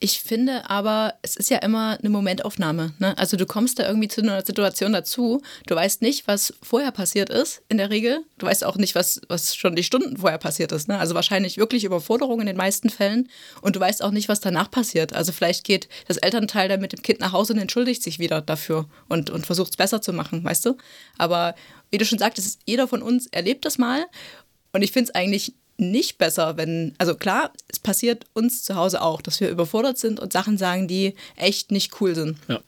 Ich 0.02 0.22
finde 0.22 0.68
aber, 0.70 1.14
es 1.20 1.36
ist 1.36 1.50
ja 1.50 1.58
immer 1.58 1.98
eine 1.98 2.08
Momentaufnahme. 2.08 2.94
Ne? 2.98 3.16
Also 3.18 3.36
du 3.36 3.44
kommst 3.44 3.78
da 3.78 3.86
irgendwie 3.86 4.08
zu 4.08 4.22
einer 4.22 4.42
Situation 4.42 4.94
dazu, 4.94 5.42
du 5.66 5.74
weißt 5.74 6.00
nicht, 6.00 6.26
was 6.26 6.54
vorher 6.62 6.90
passiert 6.90 7.28
ist, 7.28 7.60
in 7.68 7.76
der 7.76 7.90
Regel. 7.90 8.24
Du 8.38 8.46
weißt 8.46 8.64
auch 8.64 8.76
nicht, 8.76 8.94
was, 8.94 9.20
was 9.28 9.54
schon 9.54 9.76
die 9.76 9.84
Stunden 9.84 10.16
vorher 10.16 10.38
passiert 10.38 10.72
ist. 10.72 10.88
Ne? 10.88 10.98
Also 10.98 11.14
wahrscheinlich 11.14 11.58
wirklich 11.58 11.84
Überforderung 11.84 12.40
in 12.40 12.46
den 12.46 12.56
meisten 12.56 12.88
Fällen. 12.88 13.28
Und 13.60 13.76
du 13.76 13.80
weißt 13.80 14.02
auch 14.02 14.10
nicht, 14.10 14.30
was 14.30 14.40
danach 14.40 14.70
passiert. 14.70 15.12
Also 15.12 15.32
vielleicht 15.32 15.64
geht 15.64 15.86
das 16.08 16.16
Elternteil 16.16 16.70
dann 16.70 16.80
mit 16.80 16.92
dem 16.92 17.02
Kind 17.02 17.20
nach 17.20 17.32
Hause 17.32 17.52
und 17.52 17.58
entschuldigt 17.58 18.02
sich 18.02 18.18
wieder 18.18 18.40
dafür 18.40 18.88
und, 19.10 19.28
und 19.28 19.44
versucht 19.44 19.72
es 19.72 19.76
besser 19.76 20.00
zu 20.00 20.14
machen, 20.14 20.42
weißt 20.42 20.64
du? 20.64 20.78
Aber 21.18 21.54
wie 21.90 21.98
du 21.98 22.06
schon 22.06 22.18
sagtest, 22.18 22.60
jeder 22.64 22.88
von 22.88 23.02
uns 23.02 23.26
erlebt 23.26 23.66
das 23.66 23.76
mal. 23.76 24.06
Und 24.72 24.80
ich 24.80 24.92
finde 24.92 25.10
es 25.10 25.14
eigentlich 25.14 25.52
nicht 25.80 26.18
besser, 26.18 26.56
wenn, 26.56 26.94
also 26.98 27.14
klar, 27.14 27.52
es 27.68 27.78
passiert 27.78 28.26
uns 28.32 28.62
zu 28.62 28.76
Hause 28.76 29.02
auch, 29.02 29.22
dass 29.22 29.40
wir 29.40 29.48
überfordert 29.48 29.98
sind 29.98 30.20
und 30.20 30.32
Sachen 30.32 30.58
sagen, 30.58 30.88
die 30.88 31.14
echt 31.36 31.70
nicht 31.70 32.00
cool 32.00 32.14
sind. 32.14 32.38
Ja. 32.48 32.60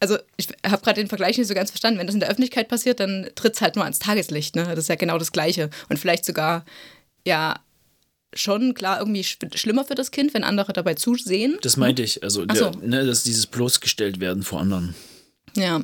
Also 0.00 0.18
ich 0.36 0.48
habe 0.66 0.82
gerade 0.82 1.00
den 1.00 1.08
Vergleich 1.08 1.38
nicht 1.38 1.48
so 1.48 1.54
ganz 1.54 1.70
verstanden. 1.70 1.98
Wenn 1.98 2.06
das 2.06 2.14
in 2.14 2.20
der 2.20 2.28
Öffentlichkeit 2.28 2.68
passiert, 2.68 3.00
dann 3.00 3.30
tritt 3.34 3.54
es 3.54 3.60
halt 3.60 3.76
nur 3.76 3.84
ans 3.84 3.98
Tageslicht. 3.98 4.54
Ne? 4.54 4.64
Das 4.64 4.80
ist 4.80 4.88
ja 4.88 4.96
genau 4.96 5.18
das 5.18 5.32
Gleiche. 5.32 5.70
Und 5.88 5.98
vielleicht 5.98 6.24
sogar, 6.24 6.64
ja, 7.26 7.58
schon 8.34 8.74
klar 8.74 8.98
irgendwie 8.98 9.24
schlimmer 9.24 9.84
für 9.84 9.94
das 9.94 10.10
Kind, 10.10 10.34
wenn 10.34 10.44
andere 10.44 10.72
dabei 10.72 10.94
zusehen. 10.94 11.56
Das 11.62 11.76
meinte 11.76 12.02
ich. 12.02 12.22
Also, 12.22 12.44
der, 12.44 12.56
so. 12.56 12.70
ne, 12.82 13.06
dass 13.06 13.22
dieses 13.22 13.46
bloßgestellt 13.46 14.20
werden 14.20 14.42
vor 14.42 14.60
anderen. 14.60 14.94
Ja. 15.56 15.82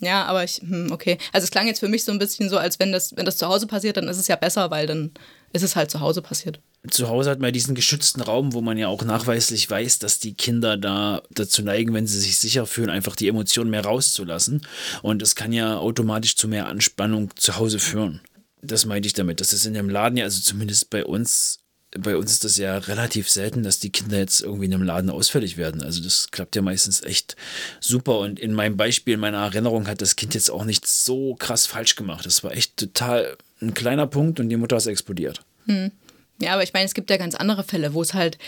Ja, 0.00 0.24
aber 0.24 0.44
ich, 0.44 0.56
hm, 0.56 0.90
okay. 0.90 1.18
Also 1.32 1.44
es 1.44 1.50
klang 1.50 1.66
jetzt 1.68 1.80
für 1.80 1.88
mich 1.88 2.04
so 2.04 2.12
ein 2.12 2.18
bisschen 2.18 2.48
so, 2.50 2.58
als 2.58 2.80
wenn 2.80 2.90
das, 2.90 3.16
wenn 3.16 3.24
das 3.24 3.36
zu 3.36 3.46
Hause 3.46 3.66
passiert, 3.66 3.96
dann 3.96 4.08
ist 4.08 4.18
es 4.18 4.28
ja 4.28 4.36
besser, 4.36 4.70
weil 4.70 4.86
dann 4.86 5.12
ist 5.54 5.62
es 5.62 5.76
halt 5.76 5.90
zu 5.90 6.00
Hause 6.00 6.20
passiert. 6.20 6.60
Zu 6.90 7.08
Hause 7.08 7.30
hat 7.30 7.38
man 7.38 7.52
diesen 7.52 7.76
geschützten 7.76 8.20
Raum, 8.20 8.52
wo 8.52 8.60
man 8.60 8.76
ja 8.76 8.88
auch 8.88 9.04
nachweislich 9.04 9.70
weiß, 9.70 10.00
dass 10.00 10.18
die 10.18 10.34
Kinder 10.34 10.76
da 10.76 11.22
dazu 11.30 11.62
neigen, 11.62 11.94
wenn 11.94 12.08
sie 12.08 12.18
sich 12.18 12.38
sicher 12.38 12.66
fühlen, 12.66 12.90
einfach 12.90 13.14
die 13.14 13.28
Emotionen 13.28 13.70
mehr 13.70 13.84
rauszulassen. 13.84 14.66
Und 15.02 15.22
das 15.22 15.36
kann 15.36 15.52
ja 15.52 15.78
automatisch 15.78 16.36
zu 16.36 16.48
mehr 16.48 16.66
Anspannung 16.66 17.30
zu 17.36 17.56
Hause 17.56 17.78
führen. 17.78 18.20
Das 18.62 18.84
meinte 18.84 19.06
ich 19.06 19.12
damit. 19.12 19.40
Das 19.40 19.52
ist 19.52 19.64
in 19.64 19.74
dem 19.74 19.88
Laden 19.88 20.18
ja, 20.18 20.24
also 20.24 20.40
zumindest 20.40 20.90
bei 20.90 21.04
uns, 21.04 21.60
bei 21.98 22.16
uns 22.16 22.32
ist 22.32 22.44
das 22.44 22.56
ja 22.56 22.76
relativ 22.76 23.30
selten, 23.30 23.62
dass 23.62 23.78
die 23.78 23.90
Kinder 23.90 24.18
jetzt 24.18 24.42
irgendwie 24.42 24.66
in 24.66 24.74
einem 24.74 24.82
Laden 24.82 25.10
ausfällig 25.10 25.56
werden. 25.56 25.82
Also 25.82 26.02
das 26.02 26.30
klappt 26.30 26.56
ja 26.56 26.62
meistens 26.62 27.02
echt 27.02 27.36
super. 27.80 28.18
Und 28.18 28.40
in 28.40 28.52
meinem 28.52 28.76
Beispiel, 28.76 29.14
in 29.14 29.20
meiner 29.20 29.44
Erinnerung, 29.44 29.86
hat 29.86 30.02
das 30.02 30.16
Kind 30.16 30.34
jetzt 30.34 30.50
auch 30.50 30.64
nicht 30.64 30.86
so 30.86 31.34
krass 31.36 31.66
falsch 31.66 31.94
gemacht. 31.94 32.26
Das 32.26 32.42
war 32.42 32.52
echt 32.52 32.76
total 32.76 33.36
ein 33.62 33.74
kleiner 33.74 34.06
Punkt 34.06 34.40
und 34.40 34.48
die 34.48 34.56
Mutter 34.56 34.76
ist 34.76 34.86
explodiert. 34.86 35.42
Hm. 35.66 35.92
Ja, 36.40 36.54
aber 36.54 36.64
ich 36.64 36.72
meine, 36.72 36.86
es 36.86 36.94
gibt 36.94 37.10
ja 37.10 37.16
ganz 37.16 37.36
andere 37.36 37.62
Fälle, 37.62 37.94
wo 37.94 38.02
es 38.02 38.12
halt 38.12 38.38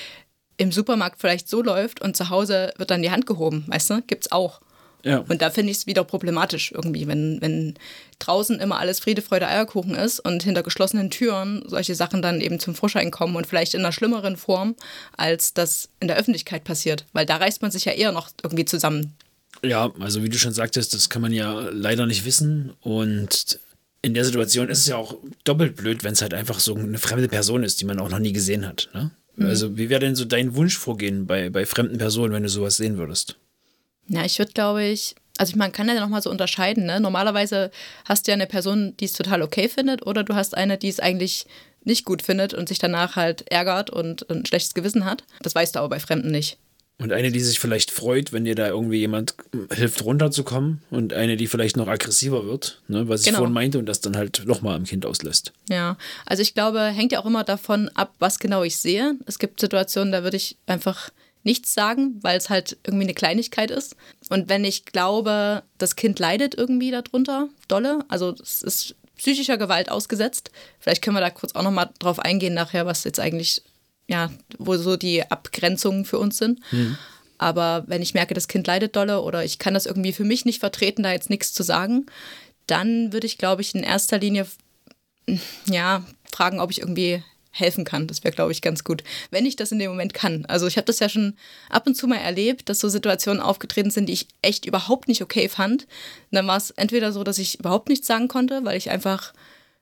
im 0.56 0.72
Supermarkt 0.72 1.20
vielleicht 1.20 1.48
so 1.48 1.62
läuft 1.62 2.00
und 2.00 2.16
zu 2.16 2.30
Hause 2.30 2.72
wird 2.76 2.90
dann 2.90 3.02
die 3.02 3.10
Hand 3.10 3.26
gehoben, 3.26 3.64
weißt 3.68 3.90
du? 3.90 4.02
Gibt's 4.02 4.32
auch. 4.32 4.60
Ja. 5.06 5.18
Und 5.28 5.40
da 5.40 5.50
finde 5.50 5.70
ich 5.70 5.78
es 5.78 5.86
wieder 5.86 6.02
problematisch 6.02 6.72
irgendwie, 6.72 7.06
wenn, 7.06 7.40
wenn 7.40 7.74
draußen 8.18 8.58
immer 8.58 8.80
alles 8.80 8.98
Friede, 8.98 9.22
Freude, 9.22 9.46
Eierkuchen 9.46 9.94
ist 9.94 10.18
und 10.18 10.42
hinter 10.42 10.64
geschlossenen 10.64 11.10
Türen 11.10 11.62
solche 11.64 11.94
Sachen 11.94 12.22
dann 12.22 12.40
eben 12.40 12.58
zum 12.58 12.74
Vorschein 12.74 13.12
kommen 13.12 13.36
und 13.36 13.46
vielleicht 13.46 13.74
in 13.74 13.80
einer 13.80 13.92
schlimmeren 13.92 14.36
Form, 14.36 14.74
als 15.16 15.54
das 15.54 15.90
in 16.00 16.08
der 16.08 16.16
Öffentlichkeit 16.16 16.64
passiert. 16.64 17.04
Weil 17.12 17.24
da 17.24 17.36
reißt 17.36 17.62
man 17.62 17.70
sich 17.70 17.84
ja 17.84 17.92
eher 17.92 18.10
noch 18.10 18.30
irgendwie 18.42 18.64
zusammen. 18.64 19.14
Ja, 19.62 19.92
also 20.00 20.24
wie 20.24 20.28
du 20.28 20.38
schon 20.38 20.52
sagtest, 20.52 20.92
das 20.92 21.08
kann 21.08 21.22
man 21.22 21.32
ja 21.32 21.68
leider 21.70 22.06
nicht 22.06 22.24
wissen. 22.24 22.72
Und 22.80 23.60
in 24.02 24.12
der 24.12 24.24
Situation 24.24 24.68
ist 24.68 24.80
es 24.80 24.86
ja 24.88 24.96
auch 24.96 25.16
doppelt 25.44 25.76
blöd, 25.76 26.02
wenn 26.02 26.14
es 26.14 26.22
halt 26.22 26.34
einfach 26.34 26.58
so 26.58 26.74
eine 26.74 26.98
fremde 26.98 27.28
Person 27.28 27.62
ist, 27.62 27.80
die 27.80 27.84
man 27.84 28.00
auch 28.00 28.10
noch 28.10 28.18
nie 28.18 28.32
gesehen 28.32 28.66
hat. 28.66 28.90
Ne? 28.92 29.12
Also 29.38 29.76
wie 29.76 29.88
wäre 29.88 30.00
denn 30.00 30.16
so 30.16 30.24
dein 30.24 30.56
Wunsch 30.56 30.76
vorgehen 30.76 31.26
bei, 31.26 31.48
bei 31.50 31.64
fremden 31.64 31.98
Personen, 31.98 32.32
wenn 32.32 32.42
du 32.42 32.48
sowas 32.48 32.76
sehen 32.76 32.96
würdest? 32.96 33.36
Ja, 34.08 34.24
ich 34.24 34.38
würde, 34.38 34.52
glaube 34.52 34.84
ich, 34.84 35.14
also 35.38 35.56
man 35.56 35.72
kann 35.72 35.88
ja 35.88 36.00
nochmal 36.00 36.22
so 36.22 36.30
unterscheiden. 36.30 36.86
Ne? 36.86 37.00
Normalerweise 37.00 37.70
hast 38.04 38.26
du 38.26 38.30
ja 38.30 38.34
eine 38.34 38.46
Person, 38.46 38.96
die 38.98 39.04
es 39.04 39.12
total 39.12 39.42
okay 39.42 39.68
findet, 39.68 40.06
oder 40.06 40.24
du 40.24 40.34
hast 40.34 40.56
eine, 40.56 40.78
die 40.78 40.88
es 40.88 41.00
eigentlich 41.00 41.46
nicht 41.84 42.04
gut 42.04 42.22
findet 42.22 42.54
und 42.54 42.68
sich 42.68 42.78
danach 42.78 43.16
halt 43.16 43.50
ärgert 43.50 43.90
und 43.90 44.28
ein 44.30 44.44
schlechtes 44.46 44.74
Gewissen 44.74 45.04
hat. 45.04 45.24
Das 45.42 45.54
weißt 45.54 45.74
du 45.74 45.80
aber 45.80 45.88
bei 45.90 46.00
Fremden 46.00 46.30
nicht. 46.30 46.58
Und 46.98 47.12
eine, 47.12 47.30
die 47.30 47.40
sich 47.40 47.60
vielleicht 47.60 47.90
freut, 47.90 48.32
wenn 48.32 48.46
dir 48.46 48.54
da 48.54 48.68
irgendwie 48.68 48.96
jemand 48.96 49.34
hilft, 49.70 50.02
runterzukommen. 50.02 50.80
Und 50.90 51.12
eine, 51.12 51.36
die 51.36 51.46
vielleicht 51.46 51.76
noch 51.76 51.88
aggressiver 51.88 52.46
wird, 52.46 52.80
ne? 52.88 53.06
was 53.06 53.20
ich 53.20 53.26
Genau. 53.26 53.38
vorhin 53.38 53.52
meinte, 53.52 53.78
und 53.78 53.84
das 53.86 54.00
dann 54.00 54.16
halt 54.16 54.44
nochmal 54.46 54.74
am 54.76 54.84
Kind 54.84 55.04
auslässt. 55.04 55.52
Ja, 55.68 55.98
also 56.24 56.40
ich 56.42 56.54
glaube, 56.54 56.80
hängt 56.80 57.12
ja 57.12 57.20
auch 57.20 57.26
immer 57.26 57.44
davon 57.44 57.90
ab, 57.90 58.14
was 58.18 58.38
genau 58.38 58.62
ich 58.62 58.78
sehe. 58.78 59.14
Es 59.26 59.38
gibt 59.38 59.60
Situationen, 59.60 60.10
da 60.10 60.22
würde 60.22 60.38
ich 60.38 60.56
einfach 60.66 61.10
nichts 61.46 61.72
sagen, 61.72 62.18
weil 62.22 62.36
es 62.36 62.50
halt 62.50 62.76
irgendwie 62.84 63.04
eine 63.04 63.14
Kleinigkeit 63.14 63.70
ist. 63.70 63.96
Und 64.28 64.48
wenn 64.48 64.64
ich 64.64 64.84
glaube, 64.84 65.62
das 65.78 65.96
Kind 65.96 66.18
leidet 66.18 66.54
irgendwie 66.54 66.90
darunter, 66.90 67.48
dolle, 67.68 68.00
also 68.08 68.34
es 68.42 68.62
ist 68.62 68.96
psychischer 69.16 69.56
Gewalt 69.56 69.90
ausgesetzt. 69.90 70.50
Vielleicht 70.78 71.02
können 71.02 71.16
wir 71.16 71.20
da 71.20 71.30
kurz 71.30 71.54
auch 71.54 71.62
nochmal 71.62 71.90
drauf 71.98 72.18
eingehen 72.18 72.52
nachher, 72.52 72.84
was 72.84 73.04
jetzt 73.04 73.20
eigentlich, 73.20 73.62
ja, 74.08 74.30
wo 74.58 74.76
so 74.76 74.96
die 74.96 75.22
Abgrenzungen 75.30 76.04
für 76.04 76.18
uns 76.18 76.36
sind. 76.36 76.60
Aber 77.38 77.84
wenn 77.86 78.02
ich 78.02 78.12
merke, 78.12 78.34
das 78.34 78.48
Kind 78.48 78.66
leidet 78.66 78.96
dolle 78.96 79.22
oder 79.22 79.44
ich 79.44 79.58
kann 79.58 79.74
das 79.74 79.86
irgendwie 79.86 80.12
für 80.12 80.24
mich 80.24 80.44
nicht 80.44 80.60
vertreten, 80.60 81.02
da 81.02 81.12
jetzt 81.12 81.30
nichts 81.30 81.54
zu 81.54 81.62
sagen, 81.62 82.06
dann 82.66 83.12
würde 83.12 83.26
ich, 83.26 83.38
glaube 83.38 83.62
ich, 83.62 83.74
in 83.74 83.82
erster 83.82 84.18
Linie 84.18 84.46
ja, 85.70 86.04
fragen, 86.30 86.60
ob 86.60 86.70
ich 86.70 86.80
irgendwie 86.80 87.22
helfen 87.58 87.84
kann. 87.84 88.06
Das 88.06 88.22
wäre, 88.24 88.34
glaube 88.34 88.52
ich, 88.52 88.62
ganz 88.62 88.84
gut, 88.84 89.02
wenn 89.30 89.46
ich 89.46 89.56
das 89.56 89.72
in 89.72 89.78
dem 89.78 89.90
Moment 89.90 90.14
kann. 90.14 90.44
Also 90.46 90.66
ich 90.66 90.76
habe 90.76 90.84
das 90.84 90.98
ja 90.98 91.08
schon 91.08 91.36
ab 91.70 91.86
und 91.86 91.94
zu 91.94 92.06
mal 92.06 92.16
erlebt, 92.16 92.68
dass 92.68 92.80
so 92.80 92.88
Situationen 92.88 93.40
aufgetreten 93.40 93.90
sind, 93.90 94.08
die 94.08 94.12
ich 94.12 94.28
echt 94.42 94.66
überhaupt 94.66 95.08
nicht 95.08 95.22
okay 95.22 95.48
fand. 95.48 95.82
Und 95.82 95.88
dann 96.32 96.46
war 96.46 96.56
es 96.56 96.70
entweder 96.70 97.12
so, 97.12 97.24
dass 97.24 97.38
ich 97.38 97.58
überhaupt 97.58 97.88
nichts 97.88 98.06
sagen 98.06 98.28
konnte, 98.28 98.64
weil 98.64 98.76
ich 98.76 98.90
einfach 98.90 99.32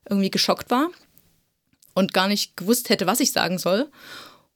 irgendwie 0.09 0.31
geschockt 0.31 0.71
war 0.71 0.89
und 1.93 2.13
gar 2.13 2.27
nicht 2.27 2.55
gewusst 2.57 2.89
hätte, 2.89 3.07
was 3.07 3.19
ich 3.19 3.31
sagen 3.31 3.57
soll. 3.57 3.89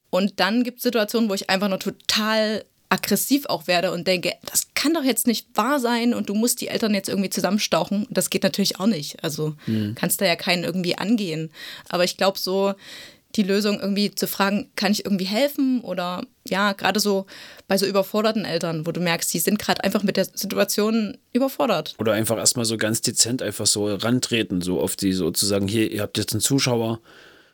Und 0.10 0.40
dann 0.40 0.64
gibt 0.64 0.78
es 0.78 0.84
Situationen, 0.84 1.30
wo 1.30 1.34
ich 1.34 1.50
einfach 1.50 1.70
nur 1.70 1.80
total 1.80 2.66
aggressiv 2.89 3.46
auch 3.46 3.67
werde 3.67 3.91
und 3.91 4.08
denke, 4.08 4.34
das 4.46 4.67
kann 4.74 4.93
doch 4.93 5.03
jetzt 5.03 5.27
nicht 5.27 5.48
wahr 5.55 5.79
sein 5.79 6.13
und 6.13 6.29
du 6.29 6.34
musst 6.34 6.60
die 6.62 6.69
Eltern 6.69 6.93
jetzt 6.93 7.08
irgendwie 7.08 7.29
zusammenstauchen. 7.29 8.08
Das 8.10 8.29
geht 8.29 8.43
natürlich 8.43 8.79
auch 8.79 8.88
nicht. 8.88 9.24
Also 9.24 9.55
kannst 9.96 10.22
da 10.22 10.25
ja 10.25 10.36
keinen 10.36 10.63
irgendwie 10.63 10.98
angehen. 10.98 11.51
Aber 11.88 12.03
ich 12.03 12.17
glaube 12.17 12.39
so, 12.39 12.74
die 13.36 13.43
Lösung 13.43 13.79
irgendwie 13.79 14.13
zu 14.13 14.27
fragen, 14.27 14.72
kann 14.75 14.91
ich 14.91 15.05
irgendwie 15.05 15.25
helfen? 15.25 15.81
Oder 15.81 16.24
ja, 16.48 16.74
gerade 16.74 17.00
so 17.00 17.27
bei 17.67 17.77
so 17.77 17.86
überforderten 17.86 18.43
Eltern, 18.43 18.88
wo 18.88 18.91
du 18.91 19.00
merkst, 19.00 19.31
die 19.34 19.39
sind 19.39 19.60
gerade 19.60 19.84
einfach 19.84 20.01
mit 20.01 20.17
der 20.17 20.25
Situation 20.25 21.17
überfordert. 21.31 21.96
Oder 22.00 22.13
einfach 22.13 22.38
erstmal 22.38 22.65
so 22.65 22.77
ganz 22.77 23.01
dezent 23.01 23.43
einfach 23.43 23.67
so 23.67 23.93
rantreten, 23.93 24.62
so 24.62 24.79
auf 24.81 24.96
die 24.96 25.13
sozusagen, 25.13 25.67
hier, 25.67 25.91
ihr 25.91 26.01
habt 26.01 26.17
jetzt 26.17 26.34
einen 26.34 26.41
Zuschauer. 26.41 27.01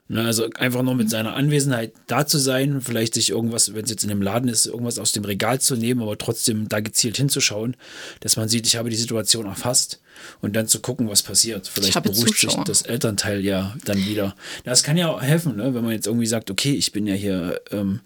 Ne, 0.08 0.24
also 0.24 0.48
einfach 0.54 0.84
nur 0.84 0.94
mit 0.94 1.10
seiner 1.10 1.34
Anwesenheit 1.34 1.92
da 2.06 2.28
zu 2.28 2.38
sein, 2.38 2.80
vielleicht 2.80 3.16
sich 3.16 3.32
irgendwas, 3.32 3.74
wenn 3.74 3.86
es 3.86 3.90
jetzt 3.90 4.04
in 4.04 4.12
einem 4.12 4.22
Laden 4.22 4.48
ist, 4.50 4.68
irgendwas 4.68 5.00
aus 5.00 5.14
dem 5.14 5.26
Regal 5.26 5.60
zu 5.60 5.76
nehmen, 5.76 6.04
aber 6.04 6.16
trotzdem 6.16 6.70
da 6.70 6.80
gezielt 6.80 7.18
hinzuschauen, 7.18 7.76
dass 8.20 8.38
man 8.38 8.48
sieht, 8.48 8.68
ich 8.68 8.76
habe 8.76 8.92
die 8.92 8.96
Situation 8.98 9.48
erfasst 9.48 10.02
und 10.42 10.56
dann 10.56 10.68
zu 10.68 10.80
gucken, 10.80 11.10
was 11.10 11.24
passiert. 11.24 11.68
Vielleicht 11.68 12.04
beruhigt 12.04 12.38
sich 12.38 12.54
das 12.66 12.84
Elternteil 12.84 13.44
ja 13.44 13.76
dann 13.86 13.98
wieder. 14.06 14.36
Das 14.64 14.84
kann 14.84 14.96
ja 14.96 15.10
auch 15.10 15.24
helfen, 15.24 15.56
ne? 15.56 15.74
wenn 15.74 15.84
man 15.84 15.94
jetzt 15.94 16.06
irgendwie 16.06 16.28
sagt, 16.28 16.52
okay, 16.52 16.74
ich 16.74 16.92
bin 16.92 17.08
ja 17.08 17.16
hier 17.16 17.60
ähm, 17.72 18.02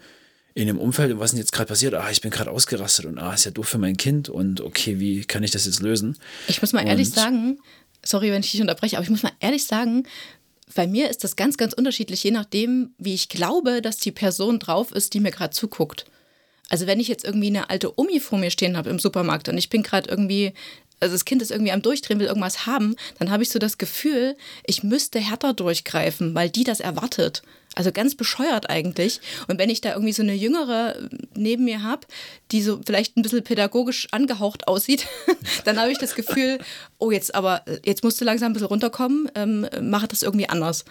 in 0.54 0.70
einem 0.70 0.80
Umfeld 0.80 1.12
und 1.12 1.20
was 1.20 1.26
ist 1.26 1.32
denn 1.34 1.40
jetzt 1.40 1.52
gerade 1.52 1.68
passiert? 1.68 1.96
Ah, 1.96 2.10
ich 2.10 2.22
bin 2.22 2.32
gerade 2.32 2.52
ausgerastet 2.52 3.08
und 3.08 3.18
ah, 3.18 3.34
ist 3.34 3.44
ja 3.44 3.52
doof 3.52 3.68
für 3.68 3.78
mein 3.78 3.98
Kind 3.98 4.30
und 4.30 4.62
okay, 4.62 5.02
wie 5.02 5.26
kann 5.26 5.44
ich 5.44 5.52
das 5.52 5.66
jetzt 5.66 5.82
lösen? 5.82 6.18
Ich 6.48 6.62
muss 6.62 6.72
mal 6.72 6.88
ehrlich 6.88 7.10
Und- 7.10 7.16
sagen, 7.16 7.60
sorry, 8.06 8.32
wenn 8.32 8.40
ich 8.42 8.52
dich 8.52 8.62
unterbreche, 8.62 8.96
aber 8.96 9.04
ich 9.04 9.10
muss 9.10 9.24
mal 9.24 9.34
ehrlich 9.42 9.66
sagen, 9.66 10.04
bei 10.76 10.88
mir 10.88 11.10
ist 11.10 11.24
das 11.24 11.36
ganz, 11.36 11.58
ganz 11.58 11.74
unterschiedlich, 11.74 12.24
je 12.24 12.32
nachdem, 12.32 12.94
wie 12.98 13.14
ich 13.14 13.30
glaube, 13.30 13.82
dass 13.82 13.98
die 13.98 14.12
Person 14.12 14.60
drauf 14.60 14.92
ist, 14.92 15.14
die 15.14 15.20
mir 15.20 15.32
gerade 15.32 15.54
zuguckt. 15.54 16.06
Also 16.70 16.86
wenn 16.86 17.00
ich 17.00 17.08
jetzt 17.08 17.26
irgendwie 17.26 17.48
eine 17.48 17.70
alte 17.70 18.00
Omi 18.00 18.20
vor 18.20 18.38
mir 18.38 18.52
stehen 18.52 18.78
habe 18.78 18.90
im 18.90 19.00
Supermarkt 19.00 19.50
und 19.50 19.58
ich 19.58 19.70
bin 19.70 19.82
gerade 19.82 20.10
irgendwie, 20.10 20.54
also 21.00 21.14
das 21.16 21.26
Kind 21.26 21.42
ist 21.42 21.50
irgendwie 21.52 21.72
am 21.72 21.82
Durchdrehen, 21.82 22.20
will 22.20 22.28
irgendwas 22.28 22.68
haben, 22.68 22.96
dann 23.18 23.32
habe 23.32 23.42
ich 23.42 23.50
so 23.50 23.58
das 23.58 23.80
Gefühl, 23.80 24.36
ich 24.66 24.84
müsste 24.84 25.20
härter 25.20 25.54
durchgreifen, 25.54 26.36
weil 26.36 26.50
die 26.50 26.64
das 26.64 26.80
erwartet. 26.80 27.42
Also 27.80 27.94
ganz 27.94 28.14
bescheuert 28.14 28.70
eigentlich. 28.70 29.22
Und 29.48 29.58
wenn 29.58 29.70
ich 29.70 29.80
da 29.80 29.94
irgendwie 29.94 30.12
so 30.12 30.22
eine 30.22 30.34
Jüngere 30.34 30.98
neben 31.34 31.64
mir 31.64 31.82
habe, 31.82 32.06
die 32.52 32.62
so 32.62 32.82
vielleicht 32.86 33.16
ein 33.16 33.22
bisschen 33.22 33.42
pädagogisch 33.42 34.10
angehaucht 34.12 34.68
aussieht, 34.68 35.08
dann 35.64 35.80
habe 35.80 35.90
ich 35.90 35.98
das 35.98 36.14
Gefühl, 36.14 36.60
oh 36.98 37.10
jetzt 37.10 37.34
aber, 37.34 37.64
jetzt 37.86 38.04
musst 38.04 38.20
du 38.20 38.26
langsam 38.26 38.50
ein 38.50 38.54
bisschen 38.54 38.68
runterkommen, 38.68 39.32
ähm, 39.34 39.66
mach 39.80 40.06
das 40.08 40.24
irgendwie 40.24 40.50
anders. 40.50 40.84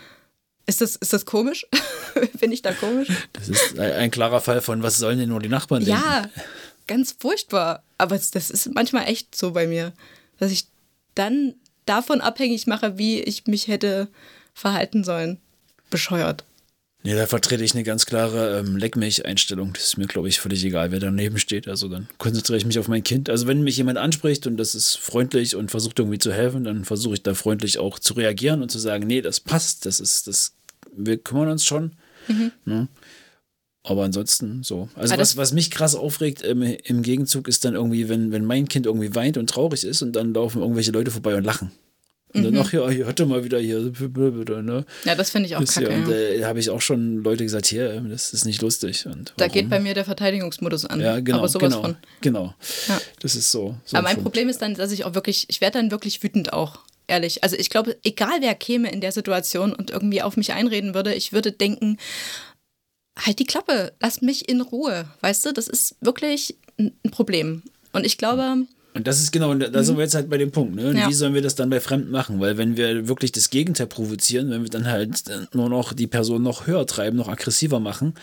Ist 0.64 0.80
das, 0.80 0.96
ist 0.96 1.12
das 1.12 1.26
komisch? 1.26 1.66
Bin 2.40 2.52
ich 2.52 2.62
da 2.62 2.72
komisch? 2.72 3.08
Das 3.34 3.50
ist 3.50 3.78
ein, 3.78 4.10
klarer 4.10 4.40
Fall 4.40 4.62
von, 4.62 4.82
was 4.82 4.96
sollen 4.96 5.18
denn 5.18 5.28
nur 5.28 5.40
die 5.40 5.50
Nachbarn 5.50 5.84
denken? 5.84 6.02
Ja, 6.02 6.30
ganz 6.86 7.14
furchtbar. 7.18 7.82
Aber 7.98 8.16
das 8.16 8.48
ist 8.48 8.74
manchmal 8.74 9.08
echt 9.08 9.36
so 9.36 9.50
bei 9.50 9.66
mir, 9.66 9.92
dass 10.38 10.50
ich 10.52 10.68
dann 11.14 11.52
davon 11.84 12.22
abhängig 12.22 12.66
mache, 12.66 12.96
wie 12.96 13.20
ich 13.20 13.46
mich 13.46 13.68
hätte 13.68 14.08
verhalten 14.54 15.04
sollen. 15.04 15.38
Bescheuert. 15.90 16.44
Nee, 17.04 17.14
da 17.14 17.26
vertrete 17.26 17.62
ich 17.62 17.74
eine 17.74 17.84
ganz 17.84 18.06
klare 18.06 18.58
ähm, 18.58 18.76
Leckmilch-Einstellung. 18.76 19.72
Das 19.72 19.84
ist 19.84 19.98
mir, 19.98 20.06
glaube 20.06 20.28
ich, 20.28 20.40
völlig 20.40 20.64
egal, 20.64 20.90
wer 20.90 20.98
daneben 20.98 21.38
steht. 21.38 21.68
Also 21.68 21.88
dann 21.88 22.08
konzentriere 22.18 22.58
ich 22.58 22.66
mich 22.66 22.78
auf 22.78 22.88
mein 22.88 23.04
Kind. 23.04 23.30
Also 23.30 23.46
wenn 23.46 23.62
mich 23.62 23.76
jemand 23.76 23.98
anspricht 23.98 24.46
und 24.48 24.56
das 24.56 24.74
ist 24.74 24.96
freundlich 24.96 25.54
und 25.54 25.70
versucht 25.70 25.98
irgendwie 26.00 26.18
zu 26.18 26.32
helfen, 26.32 26.64
dann 26.64 26.84
versuche 26.84 27.14
ich 27.14 27.22
da 27.22 27.34
freundlich 27.34 27.78
auch 27.78 28.00
zu 28.00 28.14
reagieren 28.14 28.62
und 28.62 28.70
zu 28.70 28.80
sagen, 28.80 29.06
nee, 29.06 29.22
das 29.22 29.38
passt, 29.38 29.86
das 29.86 30.00
ist, 30.00 30.26
das, 30.26 30.54
wir 30.92 31.18
kümmern 31.18 31.48
uns 31.48 31.64
schon. 31.64 31.92
Ne? 32.64 32.88
Aber 33.84 34.04
ansonsten 34.04 34.62
so. 34.64 34.88
Also 34.94 35.16
was, 35.16 35.36
was 35.36 35.52
mich 35.52 35.70
krass 35.70 35.94
aufregt 35.94 36.42
im, 36.42 36.62
im 36.62 37.02
Gegenzug 37.02 37.48
ist 37.48 37.64
dann 37.64 37.74
irgendwie, 37.74 38.08
wenn, 38.08 38.32
wenn 38.32 38.44
mein 38.44 38.68
Kind 38.68 38.86
irgendwie 38.86 39.14
weint 39.14 39.38
und 39.38 39.48
traurig 39.48 39.84
ist 39.84 40.02
und 40.02 40.14
dann 40.14 40.34
laufen 40.34 40.60
irgendwelche 40.60 40.90
Leute 40.90 41.10
vorbei 41.10 41.36
und 41.36 41.44
lachen. 41.44 41.70
Und 42.34 42.42
dann, 42.44 42.58
ach 42.58 42.72
ja, 42.72 42.88
hier, 42.90 43.06
hört 43.06 43.18
doch 43.20 43.26
mal 43.26 43.42
wieder 43.42 43.58
hier, 43.58 43.80
ne? 43.80 44.84
Ja, 45.04 45.14
das 45.14 45.30
finde 45.30 45.46
ich 45.48 45.56
auch 45.56 45.60
Ist 45.62 45.74
kacke. 45.74 45.90
ja, 45.90 45.96
und 45.96 46.10
äh, 46.12 46.44
habe 46.44 46.60
ich 46.60 46.68
auch 46.68 46.80
schon 46.82 47.22
Leute 47.22 47.42
gesagt, 47.44 47.66
hier, 47.66 48.00
das 48.02 48.32
ist 48.34 48.44
nicht 48.44 48.60
lustig. 48.60 49.06
Und 49.06 49.32
Da 49.36 49.44
warum? 49.44 49.52
geht 49.52 49.70
bei 49.70 49.80
mir 49.80 49.94
der 49.94 50.04
Verteidigungsmodus 50.04 50.84
an. 50.84 51.00
ja, 51.00 51.20
genau, 51.20 51.38
aber 51.38 51.48
sowas 51.48 51.70
genau, 51.70 51.82
von. 51.82 51.96
genau. 52.20 52.54
Ja. 52.88 53.00
Das 53.20 53.34
ist 53.34 53.50
so. 53.50 53.76
so 53.84 53.96
Aber 53.96 54.08
mein 54.08 54.16
ein 54.18 54.22
Problem 54.22 54.48
ist 54.50 54.60
dann, 54.60 54.74
dass 54.74 54.92
ich 54.92 55.04
auch 55.04 55.14
wirklich, 55.14 55.46
ich 55.48 55.60
werde 55.62 55.78
dann 55.78 55.90
wirklich 55.90 56.22
wütend 56.22 56.52
auch, 56.52 56.80
ehrlich. 57.06 57.42
Also 57.42 57.56
ich 57.56 57.70
glaube, 57.70 57.96
egal 58.04 58.40
wer 58.40 58.54
käme 58.54 58.90
in 58.92 59.00
der 59.00 59.12
Situation 59.12 59.72
und 59.72 59.90
irgendwie 59.90 60.20
auf 60.20 60.36
mich 60.36 60.52
einreden 60.52 60.92
würde, 60.94 61.14
ich 61.14 61.32
würde 61.32 61.50
denken, 61.52 61.96
halt 63.18 63.38
die 63.38 63.46
Klappe, 63.46 63.92
lass 64.00 64.20
mich 64.20 64.48
in 64.48 64.60
Ruhe. 64.60 65.06
Weißt 65.22 65.46
du, 65.46 65.52
das 65.52 65.66
ist 65.66 65.96
wirklich 66.02 66.56
ein 66.78 66.92
Problem. 67.10 67.62
Und 67.92 68.04
ich 68.04 68.18
glaube, 68.18 68.66
Und 68.98 69.06
das 69.06 69.20
ist 69.20 69.32
genau, 69.32 69.50
und 69.50 69.60
da 69.60 69.82
sind 69.82 69.96
wir 69.96 70.04
jetzt 70.04 70.14
halt 70.14 70.28
bei 70.28 70.36
dem 70.36 70.50
Punkt. 70.50 70.74
Ne? 70.76 70.90
Mhm. 70.92 70.96
Ja. 70.98 71.08
Wie 71.08 71.14
sollen 71.14 71.32
wir 71.34 71.40
das 71.42 71.54
dann 71.54 71.70
bei 71.70 71.80
Fremden 71.80 72.10
machen? 72.10 72.38
Weil 72.40 72.58
wenn 72.58 72.76
wir 72.76 73.08
wirklich 73.08 73.32
das 73.32 73.48
Gegenteil 73.50 73.86
provozieren, 73.86 74.50
wenn 74.50 74.62
wir 74.62 74.70
dann 74.70 74.86
halt 74.86 75.26
äh, 75.28 75.46
nur 75.54 75.68
noch 75.70 75.92
die 75.94 76.06
Person 76.06 76.42
noch 76.42 76.66
höher 76.66 76.86
treiben, 76.86 77.16
noch 77.16 77.28
aggressiver 77.28 77.80
machen, 77.80 78.14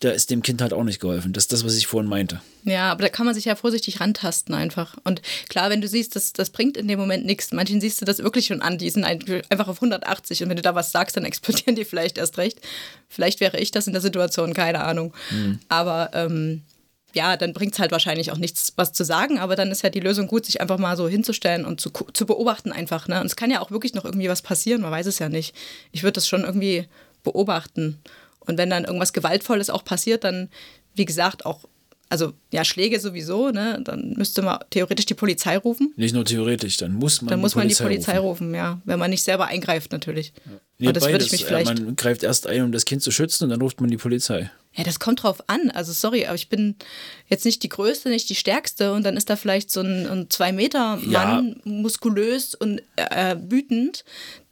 da 0.00 0.10
ist 0.10 0.30
dem 0.30 0.42
Kind 0.42 0.62
halt 0.62 0.72
auch 0.72 0.84
nicht 0.84 1.00
geholfen. 1.00 1.32
Das 1.32 1.44
ist 1.44 1.52
das, 1.52 1.64
was 1.64 1.74
ich 1.76 1.86
vorhin 1.88 2.08
meinte. 2.08 2.40
ja, 2.64 2.90
aber 2.92 3.02
da 3.02 3.08
kann 3.08 3.26
man 3.26 3.34
sich 3.34 3.46
ja 3.46 3.56
vorsichtig 3.56 4.00
rantasten 4.00 4.54
einfach. 4.54 4.96
Und 5.04 5.22
klar, 5.48 5.70
wenn 5.70 5.80
du 5.80 5.88
siehst, 5.88 6.14
das, 6.14 6.32
das 6.32 6.50
bringt 6.50 6.76
in 6.76 6.86
dem 6.88 6.98
Moment 6.98 7.24
nichts. 7.26 7.52
Manchen 7.52 7.80
siehst 7.80 8.00
du 8.00 8.04
das 8.04 8.18
wirklich 8.18 8.46
schon 8.46 8.62
an, 8.62 8.78
die 8.78 8.90
sind 8.90 9.04
ein- 9.04 9.24
einfach 9.48 9.68
auf 9.68 9.76
180 9.78 10.42
und 10.42 10.48
wenn 10.50 10.56
du 10.56 10.62
da 10.62 10.74
was 10.74 10.92
sagst, 10.92 11.16
dann 11.16 11.24
explodieren 11.26 11.74
die 11.76 11.84
vielleicht 11.84 12.18
erst 12.18 12.36
recht. 12.38 12.60
Vielleicht 13.08 13.40
wäre 13.40 13.58
ich 13.58 13.70
das 13.70 13.86
in 13.86 13.94
der 13.94 14.02
Situation, 14.02 14.52
keine 14.52 14.84
Ahnung. 14.84 15.14
Aber 15.68 16.10
ähm, 16.12 16.60
ja, 17.14 17.36
dann 17.36 17.52
bringt 17.52 17.72
es 17.72 17.78
halt 17.78 17.90
wahrscheinlich 17.90 18.30
auch 18.32 18.36
nichts, 18.36 18.72
was 18.76 18.92
zu 18.92 19.04
sagen, 19.04 19.38
aber 19.38 19.56
dann 19.56 19.70
ist 19.70 19.82
ja 19.82 19.90
die 19.90 20.00
Lösung 20.00 20.26
gut, 20.26 20.46
sich 20.46 20.60
einfach 20.60 20.78
mal 20.78 20.96
so 20.96 21.08
hinzustellen 21.08 21.64
und 21.64 21.80
zu, 21.80 21.90
zu 21.90 22.26
beobachten 22.26 22.72
einfach. 22.72 23.08
Ne? 23.08 23.20
Und 23.20 23.26
es 23.26 23.36
kann 23.36 23.50
ja 23.50 23.60
auch 23.60 23.70
wirklich 23.70 23.94
noch 23.94 24.04
irgendwie 24.04 24.28
was 24.28 24.42
passieren, 24.42 24.82
man 24.82 24.90
weiß 24.90 25.06
es 25.06 25.18
ja 25.18 25.28
nicht. 25.28 25.54
Ich 25.92 26.02
würde 26.02 26.14
das 26.14 26.28
schon 26.28 26.42
irgendwie 26.42 26.86
beobachten. 27.24 27.98
Und 28.40 28.58
wenn 28.58 28.70
dann 28.70 28.84
irgendwas 28.84 29.12
Gewaltvolles 29.12 29.70
auch 29.70 29.84
passiert, 29.84 30.24
dann, 30.24 30.48
wie 30.94 31.04
gesagt, 31.04 31.46
auch 31.46 31.64
also 32.10 32.32
ja, 32.50 32.64
Schläge 32.64 32.98
sowieso, 33.00 33.50
ne? 33.50 33.80
Dann 33.84 34.14
müsste 34.16 34.40
man 34.40 34.58
theoretisch 34.70 35.04
die 35.04 35.14
Polizei 35.14 35.58
rufen. 35.58 35.92
Nicht 35.96 36.14
nur 36.14 36.24
theoretisch, 36.24 36.78
dann 36.78 36.94
muss 36.94 37.20
man 37.20 37.28
Dann 37.28 37.38
die 37.38 37.42
muss 37.42 37.54
man 37.54 37.68
die 37.68 37.74
Polizei 37.74 38.18
rufen. 38.18 38.46
rufen, 38.46 38.54
ja. 38.54 38.80
Wenn 38.84 38.98
man 38.98 39.10
nicht 39.10 39.22
selber 39.22 39.46
eingreift, 39.46 39.92
natürlich. 39.92 40.32
Nee, 40.46 40.52
Aber 40.80 40.92
das 40.92 41.06
würde 41.08 41.24
ich 41.24 41.32
mich 41.32 41.42
Äh, 41.42 41.46
vielleicht. 41.46 41.80
Man 41.80 41.96
greift 41.96 42.22
erst 42.22 42.46
ein, 42.46 42.62
um 42.62 42.72
das 42.72 42.84
Kind 42.84 43.02
zu 43.02 43.10
schützen 43.10 43.44
und 43.44 43.50
dann 43.50 43.60
ruft 43.60 43.80
man 43.80 43.90
die 43.90 43.96
Polizei. 43.96 44.50
Ja, 44.74 44.84
das 44.84 45.00
kommt 45.00 45.22
drauf 45.24 45.42
an. 45.48 45.70
Also 45.72 45.92
sorry, 45.92 46.26
aber 46.26 46.36
ich 46.36 46.48
bin 46.48 46.76
jetzt 47.26 47.44
nicht 47.44 47.62
die 47.62 47.68
Größte, 47.68 48.10
nicht 48.10 48.28
die 48.28 48.36
Stärkste 48.36 48.92
und 48.92 49.02
dann 49.02 49.16
ist 49.16 49.28
da 49.28 49.36
vielleicht 49.36 49.70
so 49.72 49.80
ein, 49.80 50.06
ein 50.06 50.30
zwei 50.30 50.52
Meter 50.52 50.96
Mann, 50.98 51.60
muskulös 51.64 52.54
und 52.54 52.80
äh, 52.96 53.36
wütend. 53.48 54.04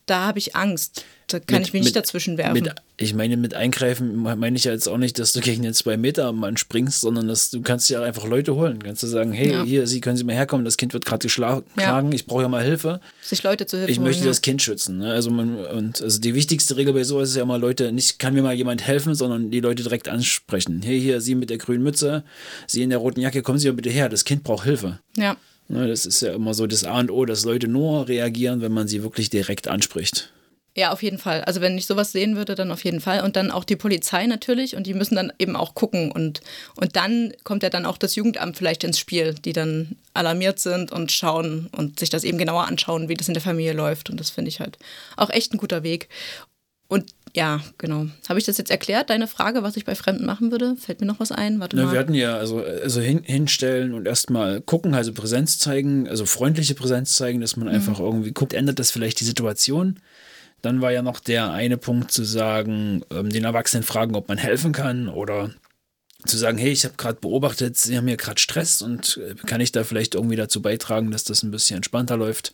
Da 0.07 0.27
habe 0.27 0.39
ich 0.39 0.55
Angst. 0.55 1.05
Da 1.27 1.41
kann 1.41 1.59
Mit- 1.59 1.67
ich 1.67 1.73
mich 1.73 1.83
nicht 1.83 1.89
mit- 1.89 1.97
dazwischen 1.97 2.39
werfen. 2.39 2.53
Mit, 2.63 2.73
ich 2.97 3.13
meine, 3.13 3.37
mit 3.37 3.53
Eingreifen 3.55 4.15
meine 4.15 4.57
ich 4.57 4.63
ja 4.63 4.71
jetzt 4.71 4.87
auch 4.87 4.97
nicht, 4.99 5.19
dass 5.19 5.33
du 5.33 5.41
gegen 5.41 5.65
den 5.65 5.75
zwei 5.75 5.97
Meter 5.97 6.31
Mann 6.33 6.57
springst, 6.57 7.01
sondern 7.01 7.27
dass 7.27 7.51
du 7.51 7.61
kannst 7.63 7.91
ja 7.91 8.01
einfach 8.01 8.25
Leute 8.29 8.55
holen. 8.55 8.81
Kannst 8.81 9.03
du 9.03 9.09
sagen, 9.09 9.33
hey, 9.33 9.51
Ja. 9.51 9.65
hier, 9.65 9.89
Sie 9.89 10.01
können 10.01 10.17
Sie 10.17 10.23
mal 10.23 10.37
herkommen, 10.37 10.65
das 10.65 10.77
Kind 10.77 10.93
wird 10.95 11.05
gerade 11.05 11.25
geschlagen, 11.25 11.65
Ja. 11.77 12.09
ich 12.13 12.27
brauche 12.27 12.43
ja 12.43 12.49
mal 12.49 12.63
Hilfe. 12.63 13.01
Sich 13.21 13.43
Leute 13.43 13.67
zu 13.67 13.77
Hilfe 13.77 13.91
Ich 13.91 13.99
möchte 13.99 14.21
holen, 14.21 14.29
das 14.31 14.41
Kind 14.41 14.63
schützen. 14.63 14.99
Ne? 14.99 15.11
Also, 15.13 15.31
man, 15.33 15.57
und, 15.57 16.01
also 16.01 16.21
die 16.21 16.37
wichtigste 16.37 16.77
Regel 16.77 16.93
bei 16.93 17.03
sowas 17.03 17.31
ist 17.31 17.37
ja 17.37 17.43
immer 17.43 17.59
Leute, 17.59 17.91
nicht 17.91 18.21
kann 18.21 18.33
mir 18.33 18.43
mal 18.43 18.55
jemand 18.55 18.87
helfen, 18.87 19.17
sondern 19.17 19.51
die 19.51 19.59
Leute 19.61 19.83
direkt 19.83 20.09
ansprechen. 20.09 20.81
Hey, 20.85 21.01
hier, 21.01 21.21
Sie 21.21 21.35
mit 21.35 21.51
der 21.51 21.59
grünen 21.59 21.83
Mütze, 21.83 22.23
Sie 22.69 22.83
in 22.83 22.91
der 22.91 23.01
roten 23.01 23.21
Jacke, 23.21 23.43
kommen 23.43 23.59
Sie 23.59 23.67
mal 23.67 23.75
bitte 23.75 23.91
her, 23.91 24.09
das 24.09 24.25
Kind 24.25 24.45
braucht 24.45 24.63
Hilfe. 24.65 25.01
ja. 25.17 25.37
Ne, 25.69 25.89
das 25.89 26.07
ist 26.07 26.23
ja 26.23 26.33
immer 26.33 26.55
so 26.55 26.67
das 26.67 26.85
A 26.85 27.01
und 27.01 27.11
O, 27.11 27.25
dass 27.25 27.45
Leute 27.45 27.69
nur 27.69 28.09
reagieren, 28.09 28.61
wenn 28.61 28.73
man 28.73 28.87
sie 28.87 29.03
wirklich 29.03 29.31
direkt 29.31 29.67
anspricht. 29.69 30.33
Ja, 30.77 30.93
auf 30.93 31.03
jeden 31.03 31.17
Fall. 31.19 31.43
Also 31.45 31.63
wenn 31.63 31.79
ich 31.79 31.87
sowas 31.87 32.13
sehen 32.13 32.37
würde, 32.37 32.55
dann 32.55 32.71
auf 32.71 32.85
jeden 32.85 33.01
Fall. 33.01 33.25
Und 33.25 33.35
dann 33.35 33.51
auch 33.51 33.65
die 33.65 33.77
Polizei 33.77 34.27
natürlich. 34.27 34.77
Und 34.77 34.87
die 34.87 34.93
müssen 34.93 35.17
dann 35.17 35.33
eben 35.39 35.57
auch 35.57 35.75
gucken. 35.75 36.13
Und, 36.13 36.43
und 36.77 36.97
dann 36.97 37.33
kommt 37.45 37.63
ja 37.63 37.71
dann 37.71 37.87
auch 37.87 37.97
das 37.97 38.15
Jugendamt 38.15 38.59
vielleicht 38.59 38.85
ins 38.85 38.99
Spiel, 38.99 39.35
die 39.35 39.55
dann 39.55 39.97
alarmiert 40.13 40.59
sind 40.59 40.93
und 40.93 41.11
schauen 41.11 41.71
und 41.75 41.99
sich 41.99 42.11
das 42.11 42.25
eben 42.25 42.37
genauer 42.37 42.67
anschauen, 42.67 43.09
wie 43.09 43.15
das 43.15 43.27
in 43.27 43.35
der 43.35 43.43
Familie 43.43 43.73
läuft. 43.73 44.11
Und 44.11 44.21
das 44.21 44.29
finde 44.29 44.51
ich 44.51 44.61
halt 44.61 44.77
auch 45.17 45.31
echt 45.31 45.55
ein 45.55 45.59
guter 45.59 45.83
Weg. 45.83 46.11
Und 46.89 47.07
ja, 47.37 47.61
genau. 47.77 48.07
Habe 48.31 48.39
ich 48.39 48.47
das 48.47 48.57
jetzt 48.57 48.71
erklärt, 48.71 49.11
deine 49.11 49.29
Frage, 49.29 49.63
was 49.63 49.77
ich 49.77 49.85
bei 49.85 49.95
Fremden 49.95 50.25
machen 50.25 50.51
würde? 50.51 50.75
Fällt 50.77 51.03
mir 51.03 51.07
noch 51.07 51.21
was 51.21 51.31
ein? 51.33 51.61
Warte 51.61 51.77
Ne, 51.77 51.85
mal. 51.85 51.93
wir 51.93 51.99
hatten 52.01 52.15
ja 52.15 52.37
also, 52.39 52.65
also 52.65 53.03
hin, 53.03 53.21
hinstellen 53.25 53.93
und 53.93 54.07
erstmal 54.07 54.63
gucken, 54.63 54.95
also 54.95 55.13
Präsenz 55.13 55.59
zeigen, 55.59 56.09
also 56.09 56.25
freundliche 56.25 56.75
Präsenz 56.75 57.15
zeigen, 57.15 57.43
dass 57.43 57.57
man 57.57 57.69
einfach 57.69 58.01
irgendwie 58.01 58.33
guckt, 58.33 58.55
ändert 58.55 58.79
das 58.79 58.91
vielleicht 58.91 59.21
die 59.21 59.25
Situation. 59.25 60.01
Dann 60.63 60.81
war 60.81 60.93
ja 60.93 61.03
noch 61.03 61.21
der 61.21 61.51
eine 61.51 61.77
Punkt 61.77 62.11
zu 62.11 62.25
sagen, 62.25 63.03
ähm, 63.11 63.29
den 63.29 63.45
Erwachsenen 63.45 63.83
fragen, 63.85 64.15
ob 64.17 64.29
man 64.29 64.39
helfen 64.39 64.73
kann 64.73 65.09
oder 65.09 65.51
zu 66.25 66.39
sagen, 66.39 66.57
hey, 66.57 66.71
ich 66.73 66.85
habe 66.85 66.95
gerade 66.97 67.21
beobachtet, 67.21 67.77
sie 67.77 67.99
haben 67.99 68.09
hier 68.09 68.17
gerade 68.17 68.41
Stress 68.41 68.81
und 68.81 69.21
äh, 69.23 69.35
kann 69.47 69.61
ich 69.61 69.73
da 69.73 69.85
vielleicht 69.85 70.15
irgendwie 70.15 70.37
dazu 70.37 70.63
beitragen, 70.63 71.11
dass 71.11 71.25
das 71.25 71.43
ein 71.43 71.51
bisschen 71.51 71.77
entspannter 71.77 72.17
läuft? 72.17 72.53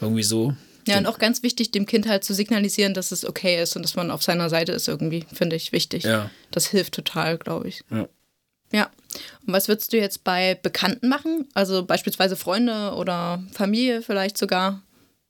Irgendwie 0.00 0.24
so. 0.24 0.56
Ja, 0.88 0.98
und 0.98 1.06
auch 1.06 1.18
ganz 1.18 1.42
wichtig, 1.42 1.70
dem 1.70 1.86
Kind 1.86 2.08
halt 2.08 2.24
zu 2.24 2.34
signalisieren, 2.34 2.94
dass 2.94 3.12
es 3.12 3.24
okay 3.24 3.62
ist 3.62 3.76
und 3.76 3.82
dass 3.82 3.94
man 3.96 4.10
auf 4.10 4.22
seiner 4.22 4.48
Seite 4.48 4.72
ist 4.72 4.88
irgendwie, 4.88 5.24
finde 5.32 5.56
ich 5.56 5.72
wichtig. 5.72 6.04
Ja. 6.04 6.30
Das 6.50 6.66
hilft 6.66 6.94
total, 6.94 7.38
glaube 7.38 7.68
ich. 7.68 7.82
Ja. 7.90 8.08
Ja. 8.72 8.90
Und 9.46 9.52
was 9.52 9.68
würdest 9.68 9.92
du 9.92 9.96
jetzt 9.96 10.24
bei 10.24 10.54
Bekannten 10.54 11.08
machen? 11.08 11.48
Also 11.54 11.84
beispielsweise 11.84 12.36
Freunde 12.36 12.94
oder 12.94 13.42
Familie 13.52 14.02
vielleicht 14.02 14.36
sogar? 14.36 14.82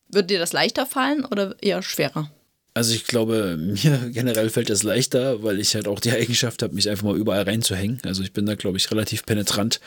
Würde 0.08 0.28
dir 0.28 0.38
das 0.38 0.52
leichter 0.52 0.86
fallen 0.86 1.24
oder 1.24 1.54
eher 1.60 1.82
schwerer? 1.82 2.30
Also 2.74 2.94
ich 2.94 3.04
glaube, 3.04 3.56
mir 3.58 4.10
generell 4.10 4.50
fällt 4.50 4.70
das 4.70 4.82
leichter, 4.82 5.42
weil 5.42 5.60
ich 5.60 5.74
halt 5.74 5.88
auch 5.88 6.00
die 6.00 6.12
Eigenschaft 6.12 6.62
habe, 6.62 6.74
mich 6.74 6.88
einfach 6.88 7.04
mal 7.04 7.16
überall 7.16 7.42
reinzuhängen. 7.42 8.00
Also 8.04 8.22
ich 8.22 8.32
bin 8.32 8.46
da, 8.46 8.54
glaube 8.54 8.78
ich, 8.78 8.90
relativ 8.90 9.26
penetrant, 9.26 9.80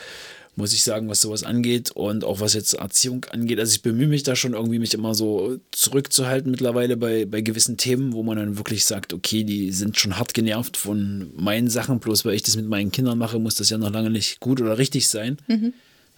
muss 0.54 0.74
ich 0.74 0.82
sagen, 0.82 1.08
was 1.08 1.22
sowas 1.22 1.44
angeht 1.44 1.92
und 1.92 2.24
auch 2.24 2.40
was 2.40 2.52
jetzt 2.52 2.74
Erziehung 2.74 3.24
angeht. 3.26 3.58
Also 3.58 3.74
ich 3.74 3.82
bemühe 3.82 4.06
mich 4.06 4.22
da 4.22 4.36
schon 4.36 4.52
irgendwie, 4.52 4.78
mich 4.78 4.92
immer 4.92 5.14
so 5.14 5.58
zurückzuhalten 5.70 6.50
mittlerweile 6.50 6.96
bei, 6.96 7.24
bei 7.24 7.40
gewissen 7.40 7.78
Themen, 7.78 8.12
wo 8.12 8.22
man 8.22 8.36
dann 8.36 8.58
wirklich 8.58 8.84
sagt, 8.84 9.14
okay, 9.14 9.44
die 9.44 9.72
sind 9.72 9.98
schon 9.98 10.18
hart 10.18 10.34
genervt 10.34 10.76
von 10.76 11.30
meinen 11.36 11.70
Sachen, 11.70 12.00
bloß 12.00 12.24
weil 12.26 12.34
ich 12.34 12.42
das 12.42 12.56
mit 12.56 12.68
meinen 12.68 12.92
Kindern 12.92 13.16
mache, 13.16 13.38
muss 13.38 13.54
das 13.54 13.70
ja 13.70 13.78
noch 13.78 13.90
lange 13.90 14.10
nicht 14.10 14.40
gut 14.40 14.60
oder 14.60 14.76
richtig 14.76 15.08
sein. 15.08 15.38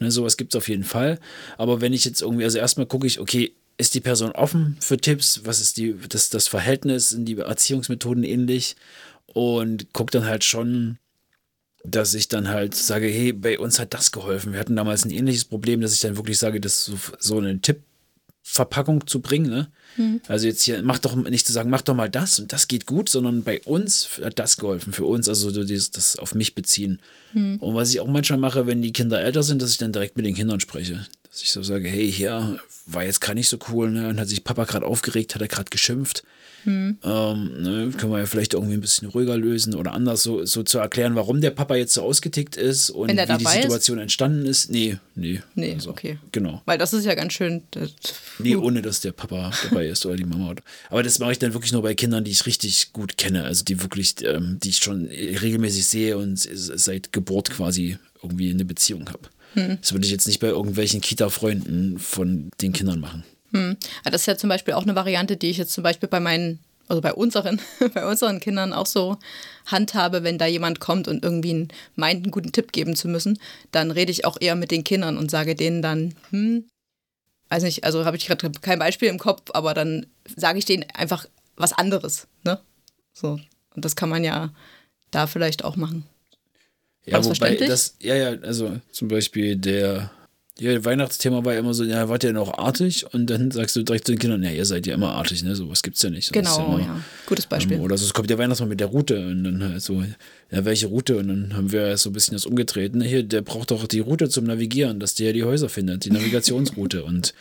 Ne, 0.01 0.11
sowas 0.11 0.37
gibt 0.37 0.53
es 0.53 0.59
auf 0.59 0.69
jeden 0.69 0.85
Fall. 0.85 1.21
Aber 1.57 1.81
wenn 1.81 1.93
ich 1.93 2.05
jetzt 2.05 2.21
irgendwie, 2.21 2.45
also 2.45 2.59
erstmal 2.59 2.87
gucke 2.87 3.07
ich, 3.07 3.21
okay, 3.21 3.53
ist 3.77 3.95
die 3.95 4.01
Person 4.01 4.33
offen 4.33 4.77
für 4.81 4.97
Tipps? 4.97 5.43
Was 5.45 5.61
ist 5.61 5.77
die, 5.77 5.95
das, 6.09 6.31
das 6.31 6.49
Verhältnis? 6.49 7.11
Sind 7.11 7.27
die 7.27 7.39
Erziehungsmethoden 7.39 8.25
ähnlich? 8.25 8.77
Und 9.27 9.93
gucke 9.93 10.13
dann 10.13 10.27
halt 10.27 10.45
schon, 10.45 10.99
dass 11.85 12.15
ich 12.15 12.29
dann 12.29 12.49
halt 12.49 12.75
sage, 12.75 13.07
hey, 13.07 13.33
bei 13.33 13.59
uns 13.59 13.79
hat 13.79 13.95
das 13.95 14.11
geholfen. 14.11 14.53
Wir 14.53 14.61
hatten 14.61 14.75
damals 14.75 15.05
ein 15.05 15.11
ähnliches 15.11 15.45
Problem, 15.45 15.81
dass 15.83 15.93
ich 15.93 16.01
dann 16.01 16.17
wirklich 16.17 16.39
sage, 16.39 16.61
das 16.61 16.87
so, 16.87 16.99
so 17.19 17.39
eine 17.39 17.61
Tippverpackung 17.61 19.07
zu 19.07 19.21
bringen. 19.21 19.51
Ne? 19.51 19.69
Also 20.27 20.47
jetzt 20.47 20.63
hier, 20.63 20.83
mach 20.83 20.99
doch 20.99 21.15
nicht 21.15 21.47
zu 21.47 21.53
sagen, 21.53 21.69
mach 21.69 21.83
doch 21.83 21.95
mal 21.95 22.09
das 22.09 22.39
und 22.39 22.53
das 22.53 22.69
geht 22.69 22.87
gut, 22.87 23.11
sondern 23.11 23.43
bei 23.45 23.61
uns 23.61 24.19
hat 24.23 24.39
das 24.39 24.57
geholfen. 24.57 24.95
Für 24.95 25.05
uns, 25.05 25.29
also 25.29 25.51
so 25.51 25.63
dieses, 25.63 25.91
das 25.91 26.17
auf 26.17 26.35
mich 26.35 26.55
beziehen. 26.55 27.01
Und 27.61 27.75
was 27.75 27.91
ich 27.91 28.01
auch 28.01 28.09
manchmal 28.09 28.39
mache, 28.39 28.67
wenn 28.67 28.81
die 28.81 28.93
Kinder 28.93 29.21
älter 29.21 29.43
sind, 29.43 29.61
dass 29.61 29.71
ich 29.71 29.79
dann 29.79 29.93
direkt 29.93 30.17
mit 30.17 30.25
den 30.25 30.35
Kindern 30.35 30.61
spreche. 30.61 31.07
Dass 31.31 31.43
ich 31.43 31.51
so 31.51 31.63
sage, 31.63 31.89
hey, 31.89 32.11
hier 32.11 32.59
war 32.87 33.05
jetzt 33.05 33.21
gerade 33.21 33.37
nicht 33.37 33.49
so 33.49 33.59
cool, 33.71 33.91
ne? 33.91 34.09
Und 34.09 34.21
hat 34.21 34.29
sich 34.29 34.45
Papa 34.45 34.65
gerade 34.65 34.87
aufgeregt, 34.87 35.35
hat 35.35 35.43
er 35.43 35.49
gerade 35.49 35.71
geschimpft. 35.71 36.23
Ähm, 36.67 37.63
ne, 37.63 37.91
können 37.97 38.13
wir 38.13 38.19
ja 38.19 38.27
vielleicht 38.27 38.55
irgendwie 38.55 38.75
ein 38.75 38.81
bisschen 38.81 39.09
ruhiger 39.09 39.37
lösen 39.37 39.75
oder 39.75 39.93
anders 39.93 40.23
so, 40.23 40.45
so 40.45 40.63
zu 40.63 40.79
erklären, 40.79 41.15
warum 41.15 41.41
der 41.41 41.51
Papa 41.51 41.77
jetzt 41.77 41.95
so 41.95 42.03
ausgetickt 42.03 42.57
ist 42.57 42.91
und 42.91 43.09
wie 43.09 43.13
die 43.17 43.27
dabei 43.27 43.37
ist? 43.37 43.63
Situation 43.63 43.99
entstanden 43.99 44.47
ist. 44.47 44.71
Nee, 44.71 44.99
nee. 45.15 45.41
Nee, 45.55 45.75
Also, 45.75 45.91
okay. 45.91 46.19
Genau. 46.33 46.63
Weil 46.65 46.79
das 46.79 46.93
ist 46.93 47.05
ja 47.05 47.15
ganz 47.15 47.33
schön. 47.35 47.63
Das, 47.73 47.91
Nee, 48.39 48.57
ohne 48.57 48.83
dass 48.83 49.01
der 49.01 49.13
Papa 49.13 49.53
dabei 49.69 49.87
ist 49.89 50.05
oder 50.07 50.17
die 50.17 50.25
Mama. 50.25 50.55
Aber 50.91 51.03
das 51.03 51.19
mache 51.19 51.33
ich 51.33 51.39
dann 51.39 51.53
wirklich 51.55 51.73
nur 51.73 51.83
bei 51.83 51.95
Kindern, 51.95 52.25
die 52.25 52.31
ich 52.31 52.47
richtig 52.47 52.93
gut 52.93 53.17
kenne. 53.17 53.45
Also 53.45 53.65
die 53.65 53.81
wirklich, 53.83 54.17
ähm, 54.25 54.59
die 54.63 54.71
ich 54.71 54.79
schon 54.79 55.07
regelmäßig 55.07 55.87
sehe 55.87 56.17
und 56.17 56.37
seit 56.39 57.13
Geburt 57.13 57.51
quasi 57.51 57.99
irgendwie 58.23 58.51
eine 58.51 58.65
Beziehung 58.65 59.09
habe. 59.09 59.29
Das 59.81 59.93
würde 59.93 60.05
ich 60.05 60.11
jetzt 60.11 60.27
nicht 60.27 60.41
bei 60.41 60.49
irgendwelchen 60.49 61.01
Kita-Freunden 61.01 62.01
von 62.01 62.51
den 62.61 62.73
Kindern 62.73 62.99
machen. 62.99 63.23
Ja, 63.55 64.11
das 64.11 64.23
ist 64.23 64.27
ja 64.27 64.37
zum 64.37 64.49
Beispiel 64.49 64.75
auch 64.75 64.83
eine 64.83 64.95
Variante, 64.95 65.37
die 65.37 65.51
ich 65.51 65.59
jetzt 65.59 65.73
zum 65.73 65.85
Beispiel 65.85 66.09
bei 66.09 66.21
meinen, 66.21 66.59
also 66.89 67.01
bei 67.01 67.13
unseren, 67.13 67.61
bei 67.95 68.07
unseren 68.07 68.41
Kindern 68.41 68.73
auch 68.73 68.87
so 68.87 69.19
handhabe, 69.67 70.23
wenn 70.23 70.39
da 70.39 70.47
jemand 70.47 70.81
kommt 70.81 71.09
und 71.09 71.25
irgendwie 71.25 71.51
einen, 71.51 71.69
meint, 71.97 72.25
einen 72.25 72.31
guten 72.31 72.53
Tipp 72.53 72.73
geben 72.73 72.97
zu 72.97 73.09
müssen, 73.09 73.39
dann 73.73 73.91
rede 73.91 74.13
ich 74.13 74.25
auch 74.25 74.37
eher 74.41 74.57
mit 74.57 74.71
den 74.71 74.85
Kindern 74.85 75.17
und 75.17 75.31
sage 75.31 75.55
denen 75.55 75.83
dann, 75.83 76.15
hm, 76.31 76.65
weiß 77.49 77.63
nicht, 77.63 77.85
also 77.85 78.05
habe 78.05 78.17
ich 78.17 78.27
gerade 78.27 78.51
kein 78.61 78.79
Beispiel 78.79 79.09
im 79.09 79.19
Kopf, 79.19 79.51
aber 79.55 79.75
dann 79.75 80.07
sage 80.37 80.59
ich 80.59 80.65
denen 80.65 80.85
einfach 80.95 81.27
was 81.57 81.73
anderes, 81.73 82.27
ne? 82.43 82.61
So. 83.13 83.39
Und 83.75 83.85
das 83.85 83.97
kann 83.97 84.09
man 84.09 84.25
ja 84.25 84.53
da 85.11 85.27
vielleicht 85.27 85.65
auch 85.65 85.77
machen. 85.77 86.05
Ja, 87.07 87.23
wobei 87.25 87.55
das, 87.57 87.97
ja, 88.01 88.15
ja, 88.15 88.41
also 88.41 88.81
zum 88.91 89.09
Beispiel 89.09 89.57
der, 89.57 90.11
ja, 90.59 90.85
Weihnachtsthema 90.85 91.45
war 91.45 91.55
ja 91.55 91.59
immer 91.59 91.75
so, 91.75 91.83
ja, 91.83 92.09
wart 92.09 92.23
ihr 92.23 92.33
noch 92.33 92.59
artig? 92.59 93.05
Und 93.13 93.29
dann 93.29 93.51
sagst 93.51 93.75
du 93.75 93.83
direkt 93.83 94.07
zu 94.07 94.13
den 94.13 94.21
Kindern, 94.21 94.43
ja, 94.45 94.51
ihr 94.51 94.65
seid 94.65 94.87
ja 94.87 94.95
immer 94.95 95.13
artig, 95.13 95.43
ne? 95.43 95.57
Sowas 95.57 95.83
gibt's 95.83 96.03
ja 96.03 96.11
nicht. 96.11 96.33
Genau, 96.33 96.67
immer, 96.67 96.79
ja. 96.81 97.01
Gutes 97.27 97.47
Beispiel. 97.47 97.77
Ähm, 97.77 97.83
oder 97.83 97.99
so, 97.99 98.05
es 98.05 98.15
kommt 98.15 98.31
der 98.31 98.39
Weihnachtsmann 98.39 98.69
mit 98.69 98.79
der 98.79 98.87
Route 98.87 99.27
und 99.27 99.43
dann 99.43 99.65
halt 99.65 99.83
so, 99.83 100.05
ja, 100.51 100.65
welche 100.65 100.87
Route? 100.87 101.17
Und 101.19 101.29
dann 101.29 101.57
haben 101.57 101.73
wir 101.73 101.97
so 101.97 102.11
ein 102.11 102.13
bisschen 102.13 102.35
das 102.35 102.47
umgedreht. 102.47 102.95
Ne, 102.95 103.05
hier, 103.05 103.23
der 103.23 103.41
braucht 103.43 103.71
doch 103.71 103.87
die 103.87 104.01
Route 104.01 104.29
zum 104.29 104.45
Navigieren, 104.45 105.01
dass 105.01 105.15
der 105.15 105.33
die 105.33 105.43
Häuser 105.45 105.69
findet, 105.69 106.05
die 106.05 106.11
Navigationsroute. 106.11 107.05
und 107.05 107.35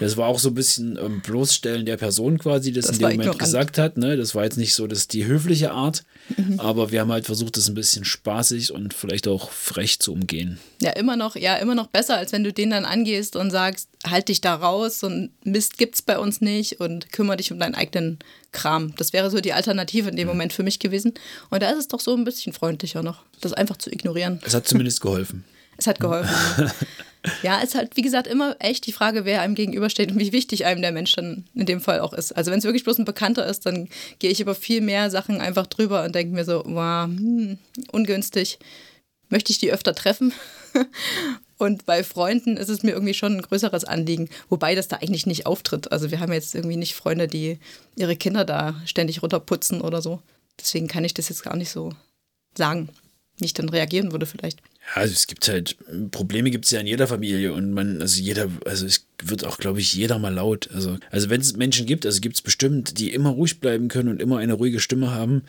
das 0.00 0.16
war 0.16 0.26
auch 0.28 0.38
so 0.38 0.48
ein 0.48 0.54
bisschen 0.54 0.98
ähm, 1.02 1.20
bloßstellen 1.22 1.86
der 1.86 1.96
Person 1.96 2.38
quasi, 2.38 2.70
die 2.72 2.76
das, 2.76 2.86
Das 2.86 2.96
in 2.96 3.00
dem 3.00 3.04
Moment 3.10 3.20
ignorant. 3.22 3.38
gesagt 3.40 3.78
hat. 3.78 3.96
Ne? 3.96 4.16
Das 4.16 4.34
war 4.34 4.44
jetzt 4.44 4.58
nicht 4.58 4.74
so 4.74 4.86
das 4.86 5.08
die 5.08 5.24
höfliche 5.26 5.70
Art, 5.72 6.04
Mhm. 6.36 6.60
aber 6.60 6.92
wir 6.92 7.00
haben 7.00 7.10
halt 7.10 7.24
versucht, 7.24 7.56
das 7.56 7.68
ein 7.68 7.74
bisschen 7.74 8.04
spaßig 8.04 8.70
und 8.72 8.92
vielleicht 8.92 9.26
auch 9.28 9.50
frech 9.50 9.98
zu 9.98 10.12
umgehen. 10.12 10.58
Ja, 10.82 10.90
immer 10.90 11.16
noch, 11.16 11.36
ja, 11.36 11.56
immer 11.56 11.74
noch 11.74 11.86
besser, 11.86 12.18
als 12.18 12.32
wenn 12.32 12.44
du 12.44 12.52
den 12.52 12.68
dann 12.68 12.84
angehst 12.84 13.34
und 13.34 13.50
sagst, 13.50 13.88
halt 14.06 14.28
dich 14.28 14.42
da 14.42 14.54
raus 14.54 15.02
und 15.02 15.30
Mist 15.44 15.78
gibt's 15.78 16.02
bei 16.02 16.18
uns 16.18 16.42
nicht 16.42 16.80
und 16.80 17.12
kümmere 17.12 17.38
dich 17.38 17.50
um 17.50 17.58
deinen 17.58 17.74
eigenen 17.74 18.18
Kram. 18.52 18.94
Das 18.96 19.14
wäre 19.14 19.30
so 19.30 19.40
die 19.40 19.54
Alternative 19.54 20.10
in 20.10 20.16
dem 20.16 20.28
Moment 20.28 20.52
für 20.52 20.62
mich 20.62 20.78
gewesen. 20.78 21.14
Und 21.50 21.62
da 21.62 21.70
ist 21.70 21.78
es 21.78 21.88
doch 21.88 22.00
so 22.00 22.14
ein 22.14 22.24
bisschen 22.24 22.47
freundlicher 22.52 23.02
noch, 23.02 23.24
das 23.40 23.52
einfach 23.52 23.76
zu 23.76 23.90
ignorieren. 23.90 24.40
Es 24.44 24.54
hat 24.54 24.66
zumindest 24.66 25.00
geholfen. 25.00 25.44
Es 25.76 25.86
hat 25.86 26.00
geholfen. 26.00 26.34
ja, 27.42 27.58
es 27.58 27.70
ist 27.70 27.74
halt, 27.76 27.96
wie 27.96 28.02
gesagt, 28.02 28.26
immer 28.26 28.56
echt 28.58 28.86
die 28.86 28.92
Frage, 28.92 29.24
wer 29.24 29.42
einem 29.42 29.54
gegenübersteht 29.54 30.10
und 30.10 30.18
wie 30.18 30.32
wichtig 30.32 30.64
einem 30.64 30.82
der 30.82 30.92
Mensch 30.92 31.12
dann 31.12 31.44
in 31.54 31.66
dem 31.66 31.80
Fall 31.80 32.00
auch 32.00 32.12
ist. 32.12 32.32
Also 32.32 32.50
wenn 32.50 32.58
es 32.58 32.64
wirklich 32.64 32.84
bloß 32.84 32.98
ein 32.98 33.04
Bekannter 33.04 33.46
ist, 33.46 33.64
dann 33.66 33.88
gehe 34.18 34.30
ich 34.30 34.40
über 34.40 34.54
viel 34.54 34.80
mehr 34.80 35.10
Sachen 35.10 35.40
einfach 35.40 35.66
drüber 35.66 36.04
und 36.04 36.14
denke 36.14 36.34
mir 36.34 36.44
so, 36.44 36.62
wow, 36.66 37.06
hm, 37.06 37.58
ungünstig. 37.92 38.58
Möchte 39.30 39.52
ich 39.52 39.58
die 39.58 39.72
öfter 39.72 39.94
treffen? 39.94 40.32
Und 41.58 41.86
bei 41.86 42.04
Freunden 42.04 42.56
ist 42.56 42.68
es 42.68 42.84
mir 42.84 42.92
irgendwie 42.92 43.14
schon 43.14 43.36
ein 43.36 43.42
größeres 43.42 43.84
Anliegen, 43.84 44.30
wobei 44.48 44.76
das 44.76 44.86
da 44.86 44.96
eigentlich 44.96 45.26
nicht 45.26 45.44
auftritt. 45.44 45.90
Also 45.90 46.12
wir 46.12 46.20
haben 46.20 46.32
jetzt 46.32 46.54
irgendwie 46.54 46.76
nicht 46.76 46.94
Freunde, 46.94 47.26
die 47.26 47.58
ihre 47.96 48.16
Kinder 48.16 48.44
da 48.44 48.80
ständig 48.86 49.22
runterputzen 49.22 49.80
oder 49.80 50.00
so. 50.00 50.22
Deswegen 50.58 50.86
kann 50.86 51.04
ich 51.04 51.14
das 51.14 51.28
jetzt 51.28 51.42
gar 51.42 51.56
nicht 51.56 51.70
so 51.70 51.92
sagen, 52.58 52.90
wie 53.38 53.46
ich 53.46 53.54
dann 53.54 53.68
reagieren 53.68 54.12
würde 54.12 54.26
vielleicht. 54.26 54.60
Ja, 54.60 55.02
also 55.02 55.14
es 55.14 55.26
gibt 55.26 55.48
halt, 55.48 55.76
Probleme 56.10 56.50
gibt 56.50 56.66
es 56.66 56.70
ja 56.70 56.80
in 56.80 56.86
jeder 56.86 57.06
Familie 57.06 57.52
und 57.54 57.72
man, 57.72 58.02
also 58.02 58.20
jeder, 58.20 58.48
also 58.66 58.84
es 58.84 59.06
wird 59.24 59.44
auch, 59.44 59.58
glaube 59.58 59.80
ich, 59.80 59.94
jeder 59.94 60.18
mal 60.18 60.32
laut. 60.32 60.70
Also, 60.72 60.98
also 61.10 61.30
wenn 61.30 61.40
es 61.40 61.56
Menschen 61.56 61.86
gibt, 61.86 62.06
also 62.06 62.20
gibt 62.20 62.36
es 62.36 62.42
bestimmt, 62.42 62.98
die 62.98 63.12
immer 63.12 63.30
ruhig 63.30 63.60
bleiben 63.60 63.88
können 63.88 64.08
und 64.08 64.22
immer 64.22 64.38
eine 64.38 64.54
ruhige 64.54 64.80
Stimme 64.80 65.10
haben, 65.10 65.42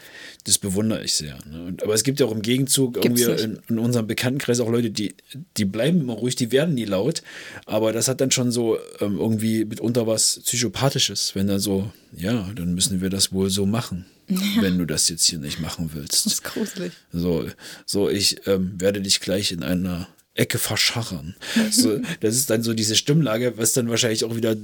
das 0.46 0.58
bewundere 0.58 1.04
ich 1.04 1.14
sehr. 1.14 1.38
Ne? 1.50 1.66
Und, 1.66 1.84
aber 1.84 1.94
es 1.94 2.04
gibt 2.04 2.20
ja 2.20 2.26
auch 2.26 2.32
im 2.32 2.42
Gegenzug 2.42 2.98
irgendwie 2.98 3.24
in, 3.24 3.60
in, 3.68 3.80
unserem 3.80 4.08
Bekanntenkreis 4.08 4.60
auch 4.60 4.70
Leute, 4.70 4.90
die, 4.90 5.16
die 5.58 5.66
bleiben 5.66 6.02
immer 6.02 6.14
ruhig, 6.14 6.36
die 6.36 6.52
werden 6.52 6.76
nie 6.76 6.86
laut. 6.86 7.22
Aber 7.66 7.94
das 7.94 8.08
hat 8.08 8.22
dann 8.22 8.32
schon 8.32 8.52
so 8.52 8.78
ähm, 9.00 9.18
irgendwie 9.18 9.66
mitunter 9.66 10.08
was 10.08 10.42
Psychopathisches, 10.44 11.36
wenn 11.36 11.48
da 11.48 11.60
so, 11.60 11.92
ja, 12.16 12.50
dann 12.56 12.74
müssen 12.74 13.02
wir 13.02 13.10
das 13.10 13.32
wohl 13.32 13.50
so 13.50 13.66
machen. 13.66 14.06
Ja. 14.32 14.62
wenn 14.62 14.78
du 14.78 14.86
das 14.86 15.10
jetzt 15.10 15.26
hier 15.26 15.40
nicht 15.40 15.60
machen 15.60 15.90
willst. 15.92 16.28
Das 16.28 16.34
ist 16.34 16.44
gruselig. 16.44 16.92
So, 17.12 17.48
so 17.88 18.10
ich 18.10 18.46
ähm, 18.46 18.80
werde 18.80 19.02
dich 19.02 19.22
gleich 19.22 19.52
in 19.52 19.64
einer 19.64 20.08
Ecke 20.36 20.58
verscharren. 20.58 21.36
So, 21.72 22.00
das 22.22 22.36
ist 22.36 22.50
dann 22.50 22.64
so 22.64 22.74
diese 22.74 22.96
Stimmlage, 22.96 23.58
was 23.58 23.74
dann 23.74 23.90
wahrscheinlich 23.90 24.24
auch 24.24 24.36
wieder 24.36 24.56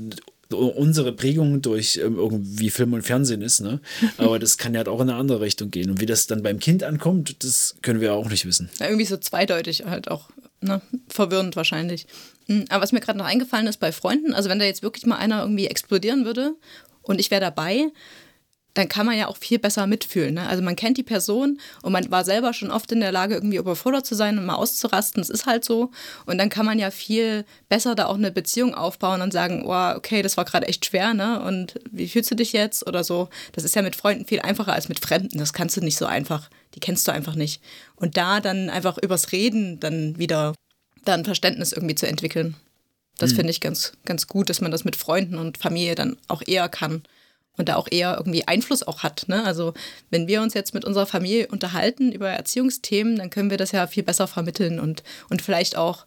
unsere 0.49 1.12
Prägung 1.12 1.62
durch 1.62 1.97
ähm, 1.97 2.17
irgendwie 2.17 2.69
Film 2.69 2.93
und 2.93 3.01
Fernsehen 3.01 3.41
ist, 3.41 3.62
ne? 3.62 3.80
Aber 4.17 4.39
das 4.39 4.58
kann 4.58 4.73
ja 4.73 4.80
halt 4.80 4.88
auch 4.88 5.01
in 5.01 5.10
eine 5.10 5.17
andere 5.17 5.41
Richtung 5.41 5.71
gehen. 5.71 5.89
Und 5.89 6.01
wie 6.01 6.06
das 6.06 6.28
dann 6.28 6.43
beim 6.43 6.60
Kind 6.60 6.84
ankommt, 6.84 7.43
das 7.43 7.75
können 7.82 8.01
wir 8.01 8.13
auch 8.13 8.30
nicht 8.30 8.45
wissen. 8.45 8.69
Ja, 8.80 8.88
irgendwie 8.88 9.06
so 9.06 9.17
zweideutig 9.17 9.86
halt 9.86 10.10
auch, 10.10 10.30
ne? 10.62 10.82
Verwirrend 11.08 11.56
wahrscheinlich. 11.56 12.08
Hm, 12.47 12.65
aber 12.69 12.84
was 12.84 12.91
mir 12.91 12.99
gerade 12.99 13.17
noch 13.17 13.25
eingefallen 13.25 13.67
ist 13.67 13.80
bei 13.80 13.91
Freunden, 13.91 14.34
also 14.34 14.49
wenn 14.49 14.60
da 14.60 14.65
jetzt 14.65 14.84
wirklich 14.84 15.06
mal 15.06 15.17
einer 15.17 15.41
irgendwie 15.41 15.67
explodieren 15.67 16.25
würde 16.25 16.54
und 17.01 17.19
ich 17.19 17.32
wäre 17.32 17.41
dabei, 17.41 17.88
dann 18.76 18.90
kann 18.90 19.06
man 19.06 19.18
ja 19.18 19.28
auch 19.28 19.38
viel 19.38 19.58
besser 19.58 19.88
mitfühlen. 19.88 20.36
Ne? 20.36 20.48
Also 20.48 20.62
man 20.62 20.76
kennt 20.76 20.98
die 20.98 21.04
Person 21.04 21.60
und 21.82 21.94
man 21.94 22.12
war 22.12 22.26
selber 22.26 22.54
schon 22.54 22.72
oft 22.72 22.92
in 22.92 23.00
der 23.00 23.12
Lage, 23.12 23.36
irgendwie 23.36 23.56
überfordert 23.56 24.06
zu 24.06 24.16
sein 24.16 24.38
und 24.38 24.46
mal 24.46 24.56
auszurasten. 24.56 25.22
Das 25.22 25.30
ist 25.30 25.46
halt 25.46 25.64
so. 25.64 25.92
Und 26.26 26.38
dann 26.38 26.50
kann 26.50 26.66
man 26.66 26.78
ja 26.78 26.92
viel 26.92 27.46
besser 27.70 27.96
da 27.96 28.08
auch 28.08 28.16
eine 28.16 28.32
Beziehung 28.32 28.76
aufbauen 28.76 29.22
und 29.22 29.32
sagen, 29.32 29.64
oh, 29.66 29.96
okay, 29.96 30.22
das 30.22 30.36
war 30.36 30.44
gerade 30.44 30.68
echt 30.68 30.86
schwer, 30.86 31.14
ne? 31.14 31.42
Und 31.42 31.80
wie 31.90 32.10
fühlst 32.10 32.30
du 32.32 32.36
dich 32.36 32.52
jetzt? 32.52 32.86
Oder 32.86 33.06
so. 33.06 33.30
Das 33.54 33.64
ist 33.64 33.76
ja 33.76 33.82
mit 33.82 33.96
Freunden 33.96 34.26
viel 34.26 34.42
einfacher 34.42 34.74
als 34.74 34.90
mit 34.90 35.00
Fremden. 35.00 35.38
Das 35.38 35.54
kannst 35.54 35.78
du 35.78 35.82
nicht 35.82 35.98
so 35.98 36.06
einfach. 36.06 36.50
Die 36.76 36.82
kennst 36.82 37.08
du 37.08 37.14
einfach 37.14 37.36
nicht. 37.36 37.62
Und 37.96 38.18
da 38.18 38.42
dann 38.42 38.70
einfach 38.70 38.98
übers 38.98 39.32
Reden 39.32 39.80
dann 39.80 40.18
wieder 40.20 40.54
dann 41.06 41.24
Verständnis 41.24 41.72
irgendwie 41.72 41.96
zu 41.96 42.08
entwickeln. 42.08 42.56
Das 43.18 43.32
mhm. 43.32 43.36
finde 43.38 43.52
ich 43.52 43.62
ganz, 43.62 43.94
ganz 44.04 44.28
gut, 44.28 44.50
dass 44.50 44.60
man 44.60 44.72
das 44.72 44.84
mit 44.84 44.98
Freunden 44.98 45.38
und 45.38 45.58
Familie 45.58 45.96
dann 45.96 46.18
auch 46.28 46.42
eher 46.46 46.68
kann 46.68 47.04
und 47.58 47.70
da 47.70 47.76
auch 47.76 47.88
eher 47.89 48.15
irgendwie 48.18 48.48
Einfluss 48.48 48.84
auch 48.84 49.04
hat. 49.04 49.26
Ne? 49.28 49.44
Also 49.44 49.74
wenn 50.10 50.28
wir 50.28 50.41
uns 50.41 50.54
jetzt 50.54 50.74
mit 50.74 50.86
unserer 50.86 51.06
Familie 51.06 51.48
unterhalten 51.48 52.12
über 52.12 52.30
Erziehungsthemen, 52.30 53.18
dann 53.18 53.30
können 53.30 53.50
wir 53.50 53.58
das 53.58 53.72
ja 53.72 53.88
viel 53.88 54.04
besser 54.04 54.28
vermitteln 54.28 54.80
und, 54.80 55.04
und 55.30 55.41
vielleicht 55.41 55.76
auch 55.76 56.06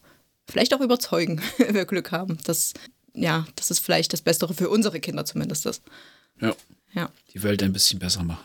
vielleicht 0.48 0.74
auch 0.74 0.80
überzeugen, 0.80 1.40
wenn 1.58 1.74
wir 1.74 1.84
Glück 1.84 2.12
haben. 2.12 2.38
dass 2.44 2.74
ja, 3.14 3.46
das 3.56 3.70
ist 3.70 3.80
vielleicht 3.80 4.12
das 4.12 4.22
Bessere 4.22 4.54
für 4.54 4.68
unsere 4.68 5.00
Kinder 5.00 5.24
zumindest 5.24 5.66
ist. 5.66 5.82
Ja. 6.40 6.54
ja. 6.92 7.10
Die 7.34 7.42
Welt 7.42 7.62
ein 7.62 7.72
bisschen 7.72 7.98
besser 7.98 8.22
machen. 8.22 8.44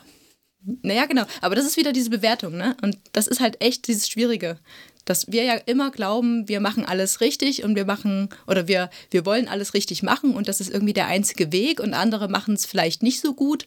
Naja, 0.81 1.05
genau. 1.05 1.25
Aber 1.41 1.55
das 1.55 1.65
ist 1.65 1.77
wieder 1.77 1.91
diese 1.91 2.09
Bewertung, 2.09 2.55
ne? 2.55 2.75
Und 2.81 2.97
das 3.11 3.27
ist 3.27 3.41
halt 3.41 3.61
echt 3.61 3.87
dieses 3.87 4.07
Schwierige 4.07 4.59
dass 5.05 5.31
wir 5.31 5.43
ja 5.43 5.53
immer 5.53 5.91
glauben, 5.91 6.47
wir 6.47 6.59
machen 6.59 6.85
alles 6.85 7.21
richtig 7.21 7.63
und 7.63 7.75
wir 7.75 7.85
machen 7.85 8.29
oder 8.47 8.67
wir, 8.67 8.89
wir 9.11 9.25
wollen 9.25 9.47
alles 9.47 9.73
richtig 9.73 10.03
machen 10.03 10.33
und 10.33 10.47
das 10.47 10.61
ist 10.61 10.69
irgendwie 10.69 10.93
der 10.93 11.07
einzige 11.07 11.51
Weg 11.51 11.79
und 11.79 11.93
andere 11.93 12.29
machen 12.29 12.53
es 12.53 12.65
vielleicht 12.65 13.03
nicht 13.03 13.19
so 13.19 13.33
gut 13.33 13.65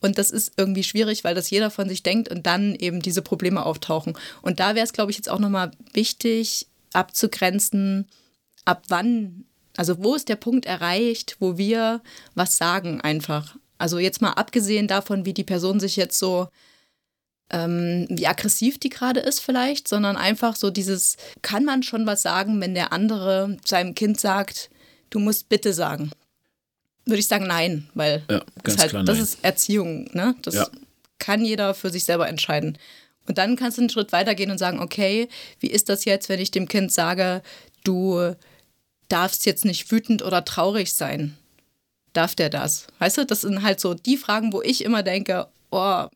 und 0.00 0.18
das 0.18 0.30
ist 0.30 0.52
irgendwie 0.56 0.84
schwierig, 0.84 1.24
weil 1.24 1.34
das 1.34 1.50
jeder 1.50 1.70
von 1.70 1.88
sich 1.88 2.02
denkt 2.02 2.30
und 2.30 2.46
dann 2.46 2.74
eben 2.74 3.00
diese 3.00 3.22
Probleme 3.22 3.64
auftauchen. 3.64 4.16
Und 4.42 4.60
da 4.60 4.74
wäre 4.74 4.84
es, 4.84 4.92
glaube 4.92 5.10
ich, 5.10 5.16
jetzt 5.16 5.28
auch 5.28 5.38
nochmal 5.38 5.70
wichtig 5.92 6.66
abzugrenzen, 6.92 8.06
ab 8.64 8.84
wann, 8.88 9.44
also 9.76 10.02
wo 10.02 10.14
ist 10.14 10.28
der 10.28 10.36
Punkt 10.36 10.66
erreicht, 10.66 11.36
wo 11.38 11.58
wir 11.58 12.02
was 12.34 12.56
sagen 12.56 13.00
einfach. 13.00 13.56
Also 13.78 13.98
jetzt 13.98 14.20
mal 14.20 14.32
abgesehen 14.32 14.88
davon, 14.88 15.24
wie 15.24 15.34
die 15.34 15.44
Person 15.44 15.80
sich 15.80 15.96
jetzt 15.96 16.18
so 16.18 16.48
ähm, 17.50 18.06
wie 18.10 18.26
aggressiv 18.26 18.78
die 18.78 18.90
gerade 18.90 19.20
ist 19.20 19.40
vielleicht, 19.40 19.88
sondern 19.88 20.16
einfach 20.16 20.56
so 20.56 20.70
dieses, 20.70 21.16
kann 21.42 21.64
man 21.64 21.82
schon 21.82 22.06
was 22.06 22.22
sagen, 22.22 22.60
wenn 22.60 22.74
der 22.74 22.92
andere 22.92 23.56
seinem 23.64 23.94
Kind 23.94 24.20
sagt, 24.20 24.70
du 25.10 25.18
musst 25.18 25.48
bitte 25.48 25.72
sagen? 25.72 26.10
Würde 27.06 27.20
ich 27.20 27.28
sagen, 27.28 27.46
nein, 27.46 27.88
weil 27.94 28.22
ja, 28.30 28.42
das, 28.62 28.74
ist 28.74 28.80
halt, 28.80 29.08
das 29.08 29.18
ist 29.18 29.38
Erziehung. 29.42 30.10
Ne? 30.12 30.34
Das 30.42 30.54
ja. 30.54 30.68
kann 31.18 31.42
jeder 31.42 31.72
für 31.72 31.90
sich 31.90 32.04
selber 32.04 32.28
entscheiden. 32.28 32.76
Und 33.26 33.38
dann 33.38 33.56
kannst 33.56 33.78
du 33.78 33.82
einen 33.82 33.90
Schritt 33.90 34.12
weitergehen 34.12 34.50
und 34.50 34.58
sagen, 34.58 34.80
okay, 34.80 35.28
wie 35.60 35.68
ist 35.68 35.88
das 35.88 36.04
jetzt, 36.04 36.28
wenn 36.28 36.40
ich 36.40 36.50
dem 36.50 36.68
Kind 36.68 36.92
sage, 36.92 37.42
du 37.84 38.34
darfst 39.08 39.46
jetzt 39.46 39.64
nicht 39.64 39.90
wütend 39.90 40.22
oder 40.22 40.44
traurig 40.44 40.92
sein? 40.92 41.36
Darf 42.12 42.34
der 42.34 42.50
das? 42.50 42.86
Weißt 42.98 43.18
du, 43.18 43.26
das 43.26 43.42
sind 43.42 43.62
halt 43.62 43.80
so 43.80 43.94
die 43.94 44.16
Fragen, 44.16 44.52
wo 44.52 44.60
ich 44.60 44.84
immer 44.84 45.02
denke, 45.02 45.46
oh, 45.70 46.06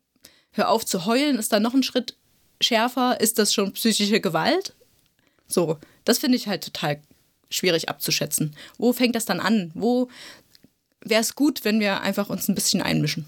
hör 0.53 0.69
auf 0.69 0.85
zu 0.85 1.05
heulen, 1.05 1.37
ist 1.37 1.51
da 1.51 1.59
noch 1.59 1.73
ein 1.73 1.83
Schritt 1.83 2.15
schärfer, 2.61 3.19
ist 3.19 3.39
das 3.39 3.53
schon 3.53 3.73
psychische 3.73 4.21
Gewalt? 4.21 4.73
So, 5.47 5.77
das 6.05 6.19
finde 6.19 6.37
ich 6.37 6.47
halt 6.47 6.63
total 6.63 6.99
schwierig 7.49 7.89
abzuschätzen. 7.89 8.55
Wo 8.77 8.93
fängt 8.93 9.15
das 9.15 9.25
dann 9.25 9.39
an? 9.39 9.71
Wo 9.73 10.09
wäre 11.01 11.21
es 11.21 11.35
gut, 11.35 11.65
wenn 11.65 11.79
wir 11.79 12.01
einfach 12.01 12.29
uns 12.29 12.47
ein 12.47 12.55
bisschen 12.55 12.81
einmischen? 12.81 13.25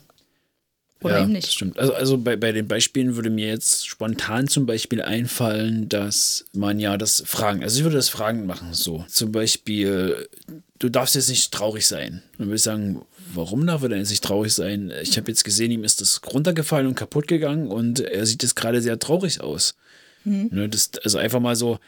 Oder 1.01 1.17
ja, 1.17 1.23
eben 1.23 1.33
nicht. 1.33 1.47
Das 1.47 1.53
stimmt. 1.53 1.77
Also, 1.77 1.93
also 1.93 2.17
bei, 2.17 2.35
bei 2.35 2.51
den 2.51 2.67
Beispielen 2.67 3.15
würde 3.15 3.29
mir 3.29 3.47
jetzt 3.47 3.87
spontan 3.87 4.47
zum 4.47 4.65
Beispiel 4.65 5.01
einfallen, 5.01 5.87
dass 5.89 6.45
man 6.53 6.79
ja 6.79 6.97
das 6.97 7.21
Fragen, 7.25 7.63
also 7.63 7.77
ich 7.77 7.83
würde 7.83 7.97
das 7.97 8.09
Fragen 8.09 8.45
machen, 8.45 8.73
so. 8.73 9.05
Zum 9.07 9.31
Beispiel, 9.31 10.27
du 10.79 10.89
darfst 10.89 11.15
jetzt 11.15 11.29
nicht 11.29 11.51
traurig 11.51 11.87
sein. 11.87 12.21
Dann 12.37 12.47
würde 12.47 12.55
ich 12.55 12.61
sagen, 12.61 13.01
warum 13.33 13.65
darf 13.65 13.83
er 13.83 13.89
denn 13.89 13.99
jetzt 13.99 14.09
nicht 14.09 14.23
traurig 14.23 14.53
sein? 14.53 14.91
Ich 15.01 15.17
habe 15.17 15.29
jetzt 15.29 15.43
gesehen, 15.43 15.71
ihm 15.71 15.83
ist 15.83 16.01
das 16.01 16.21
runtergefallen 16.31 16.87
und 16.87 16.95
kaputt 16.95 17.27
gegangen 17.27 17.67
und 17.67 17.99
er 17.99 18.25
sieht 18.25 18.43
jetzt 18.43 18.55
gerade 18.55 18.81
sehr 18.81 18.99
traurig 18.99 19.41
aus. 19.41 19.75
Mhm. 20.25 20.69
Das, 20.71 20.91
also 21.03 21.17
einfach 21.17 21.39
mal 21.39 21.55
so, 21.55 21.79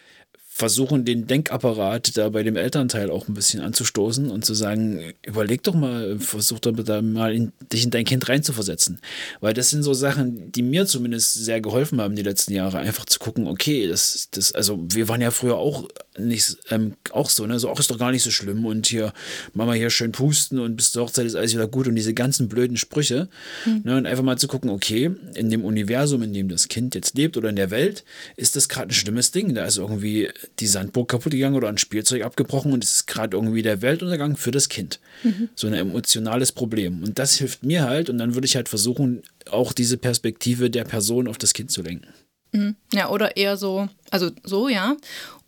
versuchen, 0.58 1.06
den 1.06 1.28
Denkapparat 1.28 2.18
da 2.18 2.30
bei 2.30 2.42
dem 2.42 2.56
Elternteil 2.56 3.12
auch 3.12 3.28
ein 3.28 3.36
bisschen 3.36 3.62
anzustoßen 3.62 4.32
und 4.32 4.44
zu 4.44 4.56
sagen, 4.56 5.14
überleg 5.24 5.62
doch 5.62 5.76
mal, 5.76 6.18
versuch 6.18 6.58
doch 6.58 6.72
da 6.72 7.04
mal 7.04 7.32
in, 7.32 7.52
dich 7.72 7.84
in 7.84 7.92
dein 7.92 8.06
Kind 8.06 8.28
reinzuversetzen. 8.28 8.98
Weil 9.40 9.54
das 9.54 9.70
sind 9.70 9.84
so 9.84 9.94
Sachen, 9.94 10.52
die 10.52 10.64
mir 10.64 10.88
zumindest 10.88 11.36
sehr 11.36 11.62
geholfen 11.62 12.02
haben 12.02 12.16
die 12.16 12.24
letzten 12.24 12.54
Jahre, 12.54 12.80
einfach 12.80 13.06
zu 13.06 13.20
gucken, 13.20 13.46
okay, 13.46 13.88
das, 13.88 14.30
das, 14.32 14.52
also 14.52 14.84
wir 14.90 15.08
waren 15.08 15.22
ja 15.22 15.30
früher 15.30 15.58
auch 15.58 15.88
nicht, 16.18 16.58
ähm, 16.72 16.96
auch 17.12 17.30
so, 17.30 17.46
ne, 17.46 17.60
so 17.60 17.70
auch 17.70 17.80
ist 17.80 17.92
doch 17.92 18.00
gar 18.00 18.12
nicht 18.12 18.24
so 18.24 18.32
schlimm 18.32 18.66
und 18.66 18.88
hier, 18.88 19.14
Mama 19.54 19.74
hier 19.74 19.92
schön 19.92 20.12
pusten 20.12 20.58
und 20.58 20.76
bis 20.76 20.92
zur 20.92 21.04
Hochzeit 21.04 21.28
ist 21.28 21.36
alles 21.36 21.54
wieder 21.54 21.68
gut 21.68 21.88
und 21.88 21.94
diese 21.94 22.16
ganzen 22.16 22.48
blöden 22.48 22.78
Sprüche. 22.78 23.30
Mhm. 23.68 23.82
Ne, 23.84 23.98
und 23.98 24.08
einfach 24.08 24.24
mal 24.24 24.40
zu 24.40 24.48
gucken, 24.48 24.72
okay, 24.72 25.12
in 25.36 25.52
dem 25.52 25.64
Universum, 25.64 26.24
in 26.24 26.34
dem 26.34 26.50
das 26.50 26.68
Kind 26.68 26.96
jetzt 26.96 27.16
lebt 27.16 27.38
oder 27.38 27.50
in 27.50 27.56
der 27.56 27.70
Welt, 27.70 28.04
ist 28.38 28.56
das 28.56 28.68
gerade 28.70 28.88
ein 28.88 28.94
schlimmes 28.96 29.30
Ding. 29.30 29.54
Da 29.54 29.66
ist 29.66 29.78
irgendwie 29.78 30.30
die 30.60 30.68
Sandburg 30.68 31.10
kaputt 31.10 31.32
gegangen 31.32 31.56
oder 31.56 31.70
ein 31.70 31.78
Spielzeug 31.78 32.24
abgebrochen 32.24 32.74
und 32.74 32.84
es 32.84 32.98
ist 32.98 33.08
gerade 33.08 33.38
irgendwie 33.38 33.62
der 33.62 33.82
Weltuntergang 33.82 34.38
für 34.38 34.52
das 34.52 34.70
Kind. 34.70 35.00
Mhm. 35.24 35.50
So 35.56 35.68
ein 35.68 35.74
emotionales 35.74 36.52
Problem. 36.52 37.04
Und 37.04 37.20
das 37.20 37.36
hilft 37.36 37.64
mir 37.64 37.84
halt 37.84 38.10
und 38.10 38.18
dann 38.18 38.34
würde 38.34 38.46
ich 38.46 38.56
halt 38.56 38.70
versuchen, 38.70 39.24
auch 39.50 39.74
diese 39.74 39.98
Perspektive 39.98 40.70
der 40.70 40.84
Person 40.84 41.28
auf 41.28 41.38
das 41.38 41.54
Kind 41.54 41.72
zu 41.72 41.82
lenken. 41.82 42.08
Mhm. 42.52 42.76
Ja, 42.94 43.10
oder 43.10 43.38
eher 43.38 43.58
so, 43.58 43.88
also 44.12 44.32
so, 44.44 44.70
ja. 44.70 44.96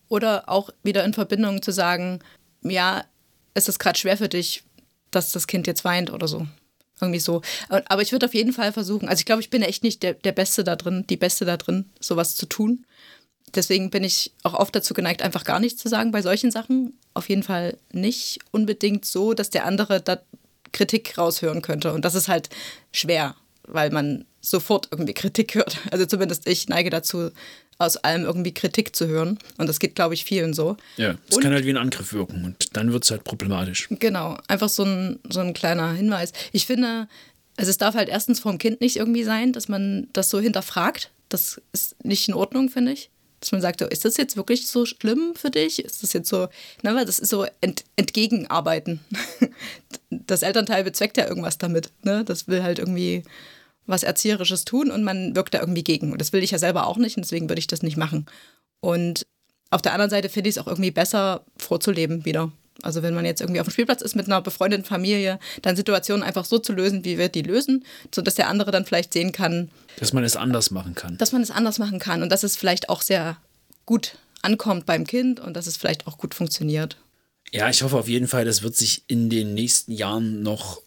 Oder 0.07 0.49
auch 0.49 0.69
wieder 0.83 1.03
in 1.03 1.13
Verbindung 1.13 1.61
zu 1.61 1.71
sagen, 1.71 2.19
ja, 2.63 3.03
es 3.53 3.67
ist 3.67 3.79
gerade 3.79 3.97
schwer 3.97 4.17
für 4.17 4.29
dich, 4.29 4.63
dass 5.11 5.31
das 5.31 5.47
Kind 5.47 5.67
jetzt 5.67 5.85
weint 5.85 6.11
oder 6.11 6.27
so. 6.27 6.47
Irgendwie 7.01 7.19
so. 7.19 7.41
Aber 7.69 8.01
ich 8.01 8.11
würde 8.11 8.25
auf 8.25 8.33
jeden 8.33 8.51
Fall 8.51 8.73
versuchen, 8.73 9.07
also 9.07 9.21
ich 9.21 9.25
glaube, 9.25 9.41
ich 9.41 9.49
bin 9.49 9.61
echt 9.61 9.83
nicht 9.83 10.03
der, 10.03 10.15
der 10.15 10.33
Beste 10.33 10.63
da 10.63 10.75
drin, 10.75 11.05
die 11.09 11.17
Beste 11.17 11.45
da 11.45 11.55
drin, 11.55 11.85
sowas 11.99 12.35
zu 12.35 12.45
tun 12.45 12.85
deswegen 13.55 13.89
bin 13.89 14.03
ich 14.03 14.31
auch 14.43 14.53
oft 14.53 14.75
dazu 14.75 14.93
geneigt, 14.93 15.21
einfach 15.21 15.43
gar 15.43 15.59
nichts 15.59 15.81
zu 15.81 15.89
sagen 15.89 16.11
bei 16.11 16.21
solchen 16.21 16.51
Sachen. 16.51 16.93
Auf 17.13 17.29
jeden 17.29 17.43
Fall 17.43 17.77
nicht 17.91 18.39
unbedingt 18.51 19.05
so, 19.05 19.33
dass 19.33 19.49
der 19.49 19.65
andere 19.65 20.01
da 20.01 20.19
Kritik 20.71 21.17
raushören 21.17 21.61
könnte. 21.61 21.93
Und 21.93 22.05
das 22.05 22.15
ist 22.15 22.27
halt 22.27 22.49
schwer, 22.91 23.35
weil 23.63 23.89
man 23.91 24.25
sofort 24.41 24.87
irgendwie 24.91 25.13
Kritik 25.13 25.55
hört. 25.55 25.77
Also 25.91 26.05
zumindest 26.05 26.47
ich 26.47 26.69
neige 26.69 26.89
dazu, 26.89 27.31
aus 27.77 27.97
allem 27.97 28.23
irgendwie 28.23 28.53
Kritik 28.53 28.95
zu 28.95 29.07
hören. 29.07 29.39
Und 29.57 29.67
das 29.67 29.79
geht, 29.79 29.95
glaube 29.95 30.13
ich, 30.13 30.25
vielen 30.25 30.53
so. 30.53 30.75
Ja, 30.97 31.15
es 31.29 31.39
kann 31.39 31.53
halt 31.53 31.65
wie 31.65 31.69
ein 31.69 31.77
Angriff 31.77 32.13
wirken 32.13 32.43
und 32.43 32.75
dann 32.75 32.91
wird 32.91 33.05
es 33.05 33.11
halt 33.11 33.23
problematisch. 33.23 33.87
Genau, 33.89 34.37
einfach 34.47 34.69
so 34.69 34.83
ein, 34.83 35.19
so 35.29 35.39
ein 35.39 35.53
kleiner 35.53 35.93
Hinweis. 35.93 36.33
Ich 36.51 36.65
finde, 36.65 37.07
also 37.55 37.69
es 37.69 37.77
darf 37.77 37.95
halt 37.95 38.09
erstens 38.09 38.39
vom 38.39 38.57
Kind 38.57 38.81
nicht 38.81 38.97
irgendwie 38.97 39.23
sein, 39.23 39.53
dass 39.53 39.69
man 39.69 40.07
das 40.13 40.29
so 40.29 40.39
hinterfragt. 40.39 41.11
Das 41.29 41.61
ist 41.71 42.03
nicht 42.03 42.27
in 42.27 42.33
Ordnung, 42.33 42.69
finde 42.69 42.91
ich 42.91 43.09
dass 43.39 43.51
man 43.51 43.61
sagt, 43.61 43.81
oh, 43.81 43.85
ist 43.85 44.05
das 44.05 44.17
jetzt 44.17 44.37
wirklich 44.37 44.67
so 44.67 44.85
schlimm 44.85 45.33
für 45.35 45.49
dich? 45.49 45.83
Ist 45.83 46.03
das 46.03 46.13
jetzt 46.13 46.29
so, 46.29 46.47
na, 46.81 46.95
weil 46.95 47.05
das 47.05 47.19
ist 47.19 47.29
so 47.29 47.45
ent, 47.61 47.83
entgegenarbeiten. 47.95 48.99
Das 50.11 50.41
Elternteil 50.41 50.83
bezweckt 50.83 51.17
ja 51.17 51.27
irgendwas 51.27 51.59
damit. 51.59 51.91
Ne? 52.03 52.23
Das 52.25 52.47
will 52.47 52.63
halt 52.63 52.79
irgendwie 52.79 53.23
was 53.85 54.03
Erzieherisches 54.03 54.65
tun 54.65 54.89
und 54.89 55.03
man 55.03 55.35
wirkt 55.35 55.53
da 55.53 55.59
irgendwie 55.59 55.83
gegen. 55.83 56.11
Und 56.11 56.19
das 56.19 56.33
will 56.33 56.43
ich 56.43 56.51
ja 56.51 56.57
selber 56.57 56.87
auch 56.87 56.97
nicht 56.97 57.15
und 57.15 57.23
deswegen 57.23 57.47
würde 57.47 57.59
ich 57.59 57.67
das 57.67 57.83
nicht 57.83 57.95
machen. 57.95 58.25
Und 58.79 59.27
auf 59.69 59.81
der 59.81 59.93
anderen 59.93 60.09
Seite 60.09 60.29
finde 60.29 60.49
ich 60.49 60.55
es 60.55 60.61
auch 60.61 60.67
irgendwie 60.67 60.91
besser, 60.91 61.45
vorzuleben 61.57 62.25
wieder. 62.25 62.51
Also 62.83 63.03
wenn 63.03 63.13
man 63.13 63.25
jetzt 63.25 63.41
irgendwie 63.41 63.59
auf 63.59 63.67
dem 63.67 63.71
Spielplatz 63.71 64.01
ist 64.01 64.15
mit 64.15 64.27
einer 64.27 64.41
befreundeten 64.41 64.85
Familie, 64.85 65.39
dann 65.61 65.75
Situationen 65.75 66.23
einfach 66.23 66.45
so 66.45 66.59
zu 66.59 66.73
lösen, 66.73 67.05
wie 67.05 67.17
wir 67.17 67.29
die 67.29 67.41
lösen, 67.41 67.85
sodass 68.13 68.35
der 68.35 68.47
andere 68.47 68.71
dann 68.71 68.85
vielleicht 68.85 69.13
sehen 69.13 69.31
kann. 69.31 69.69
Dass 69.97 70.13
man 70.13 70.23
es 70.23 70.35
anders 70.35 70.71
machen 70.71 70.95
kann. 70.95 71.17
Dass 71.17 71.31
man 71.31 71.41
es 71.41 71.51
anders 71.51 71.79
machen 71.79 71.99
kann 71.99 72.23
und 72.23 72.29
dass 72.29 72.43
es 72.43 72.55
vielleicht 72.55 72.89
auch 72.89 73.01
sehr 73.01 73.37
gut 73.85 74.17
ankommt 74.41 74.85
beim 74.85 75.05
Kind 75.05 75.39
und 75.39 75.55
dass 75.55 75.67
es 75.67 75.77
vielleicht 75.77 76.07
auch 76.07 76.17
gut 76.17 76.33
funktioniert. 76.33 76.97
Ja, 77.51 77.69
ich 77.69 77.81
hoffe 77.81 77.97
auf 77.97 78.07
jeden 78.07 78.27
Fall, 78.27 78.45
das 78.45 78.61
wird 78.61 78.75
sich 78.75 79.03
in 79.07 79.29
den 79.29 79.53
nächsten 79.53 79.91
Jahren 79.91 80.43
noch 80.43 80.81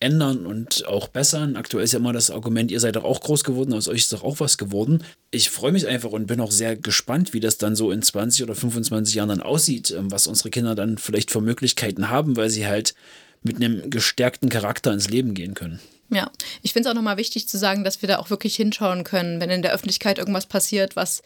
ändern 0.00 0.46
und 0.46 0.86
auch 0.86 1.08
bessern. 1.08 1.56
Aktuell 1.56 1.84
ist 1.84 1.92
ja 1.92 1.98
immer 1.98 2.12
das 2.12 2.30
Argument, 2.30 2.70
ihr 2.70 2.80
seid 2.80 2.96
doch 2.96 3.04
auch 3.04 3.20
groß 3.20 3.44
geworden, 3.44 3.72
aus 3.72 3.88
euch 3.88 4.02
ist 4.02 4.12
doch 4.12 4.24
auch 4.24 4.40
was 4.40 4.58
geworden. 4.58 5.02
Ich 5.30 5.50
freue 5.50 5.72
mich 5.72 5.86
einfach 5.86 6.10
und 6.10 6.26
bin 6.26 6.40
auch 6.40 6.50
sehr 6.50 6.76
gespannt, 6.76 7.32
wie 7.32 7.40
das 7.40 7.58
dann 7.58 7.76
so 7.76 7.90
in 7.90 8.02
20 8.02 8.42
oder 8.42 8.54
25 8.54 9.14
Jahren 9.14 9.30
dann 9.30 9.40
aussieht, 9.40 9.90
ähm, 9.90 10.10
was 10.10 10.26
unsere 10.26 10.50
Kinder 10.50 10.74
dann 10.74 10.98
vielleicht 10.98 11.30
für 11.30 11.40
Möglichkeiten 11.40 12.10
haben, 12.10 12.36
weil 12.36 12.50
sie 12.50 12.66
halt 12.66 12.94
mit 13.42 13.56
einem 13.56 13.90
gestärkten 13.90 14.48
Charakter 14.48 14.92
ins 14.92 15.08
Leben 15.08 15.34
gehen 15.34 15.54
können. 15.54 15.80
Ja, 16.10 16.30
ich 16.62 16.72
finde 16.72 16.88
es 16.88 16.92
auch 16.92 16.96
nochmal 16.96 17.16
wichtig 17.16 17.48
zu 17.48 17.58
sagen, 17.58 17.82
dass 17.82 18.02
wir 18.02 18.08
da 18.08 18.18
auch 18.18 18.30
wirklich 18.30 18.54
hinschauen 18.54 19.02
können, 19.02 19.40
wenn 19.40 19.50
in 19.50 19.62
der 19.62 19.72
Öffentlichkeit 19.72 20.18
irgendwas 20.18 20.46
passiert, 20.46 20.94
was 20.94 21.22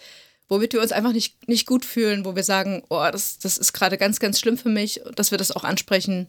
womit 0.50 0.74
wir 0.74 0.82
uns 0.82 0.92
einfach 0.92 1.12
nicht, 1.12 1.48
nicht 1.48 1.66
gut 1.66 1.86
fühlen, 1.86 2.26
wo 2.26 2.36
wir 2.36 2.42
sagen, 2.42 2.82
oh, 2.90 3.06
das, 3.10 3.38
das 3.38 3.56
ist 3.56 3.72
gerade 3.72 3.96
ganz, 3.96 4.20
ganz 4.20 4.38
schlimm 4.38 4.58
für 4.58 4.68
mich, 4.68 5.00
dass 5.14 5.30
wir 5.30 5.38
das 5.38 5.52
auch 5.52 5.64
ansprechen 5.64 6.26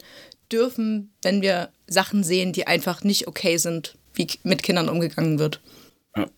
dürfen, 0.52 1.12
wenn 1.24 1.42
wir 1.42 1.70
Sachen 1.88 2.24
sehen, 2.24 2.54
die 2.54 2.68
einfach 2.68 3.04
nicht 3.04 3.28
okay 3.28 3.58
sind, 3.58 3.96
wie 4.14 4.28
mit 4.44 4.64
Kindern 4.64 4.88
umgegangen 4.88 5.40
wird. 5.40 5.60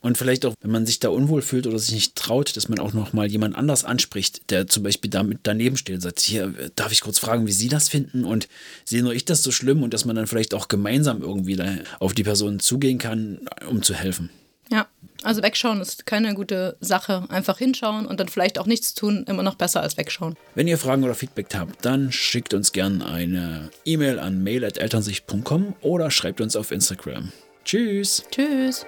Und 0.01 0.19
vielleicht 0.19 0.45
auch, 0.45 0.53
wenn 0.61 0.69
man 0.69 0.85
sich 0.85 0.99
da 0.99 1.09
unwohl 1.09 1.41
fühlt 1.41 1.65
oder 1.65 1.79
sich 1.79 1.95
nicht 1.95 2.15
traut, 2.15 2.55
dass 2.55 2.69
man 2.69 2.77
auch 2.77 2.93
noch 2.93 3.11
mal 3.11 3.25
jemand 3.25 3.55
anders 3.55 3.83
anspricht, 3.83 4.51
der 4.51 4.67
zum 4.67 4.83
Beispiel 4.83 5.09
damit 5.09 5.39
daneben 5.43 5.77
steht 5.77 5.95
und 5.95 6.01
sagt, 6.01 6.19
hier, 6.19 6.53
darf 6.75 6.91
ich 6.91 7.01
kurz 7.01 7.17
fragen, 7.17 7.47
wie 7.47 7.51
Sie 7.51 7.69
das 7.69 7.89
finden 7.89 8.23
und 8.23 8.47
sehe 8.85 9.01
nur 9.01 9.15
ich 9.15 9.25
das 9.25 9.41
so 9.41 9.51
schlimm 9.51 9.81
und 9.81 9.93
dass 9.93 10.05
man 10.05 10.15
dann 10.15 10.27
vielleicht 10.27 10.53
auch 10.53 10.67
gemeinsam 10.67 11.23
irgendwie 11.23 11.59
auf 11.99 12.13
die 12.13 12.23
Person 12.23 12.59
zugehen 12.59 12.99
kann, 12.99 13.39
um 13.67 13.81
zu 13.81 13.95
helfen. 13.95 14.29
Ja, 14.73 14.87
also 15.21 15.43
wegschauen 15.43 15.81
ist 15.81 16.07
keine 16.07 16.33
gute 16.33 16.77
Sache. 16.79 17.25
Einfach 17.29 17.59
hinschauen 17.59 18.07
und 18.07 18.19
dann 18.19 18.27
vielleicht 18.27 18.57
auch 18.57 18.65
nichts 18.65 18.95
tun, 18.95 19.23
immer 19.27 19.43
noch 19.43 19.53
besser 19.53 19.81
als 19.81 19.97
wegschauen. 19.97 20.35
Wenn 20.55 20.67
ihr 20.67 20.79
Fragen 20.79 21.03
oder 21.03 21.13
Feedback 21.13 21.45
habt, 21.53 21.85
dann 21.85 22.11
schickt 22.11 22.55
uns 22.55 22.71
gerne 22.71 23.05
eine 23.05 23.69
E-Mail 23.85 24.17
an 24.17 24.41
mail.elternsicht.com 24.41 25.75
oder 25.81 26.09
schreibt 26.09 26.41
uns 26.41 26.55
auf 26.55 26.71
Instagram. 26.71 27.31
Tschüss. 27.63 28.23
Tschüss. 28.31 28.87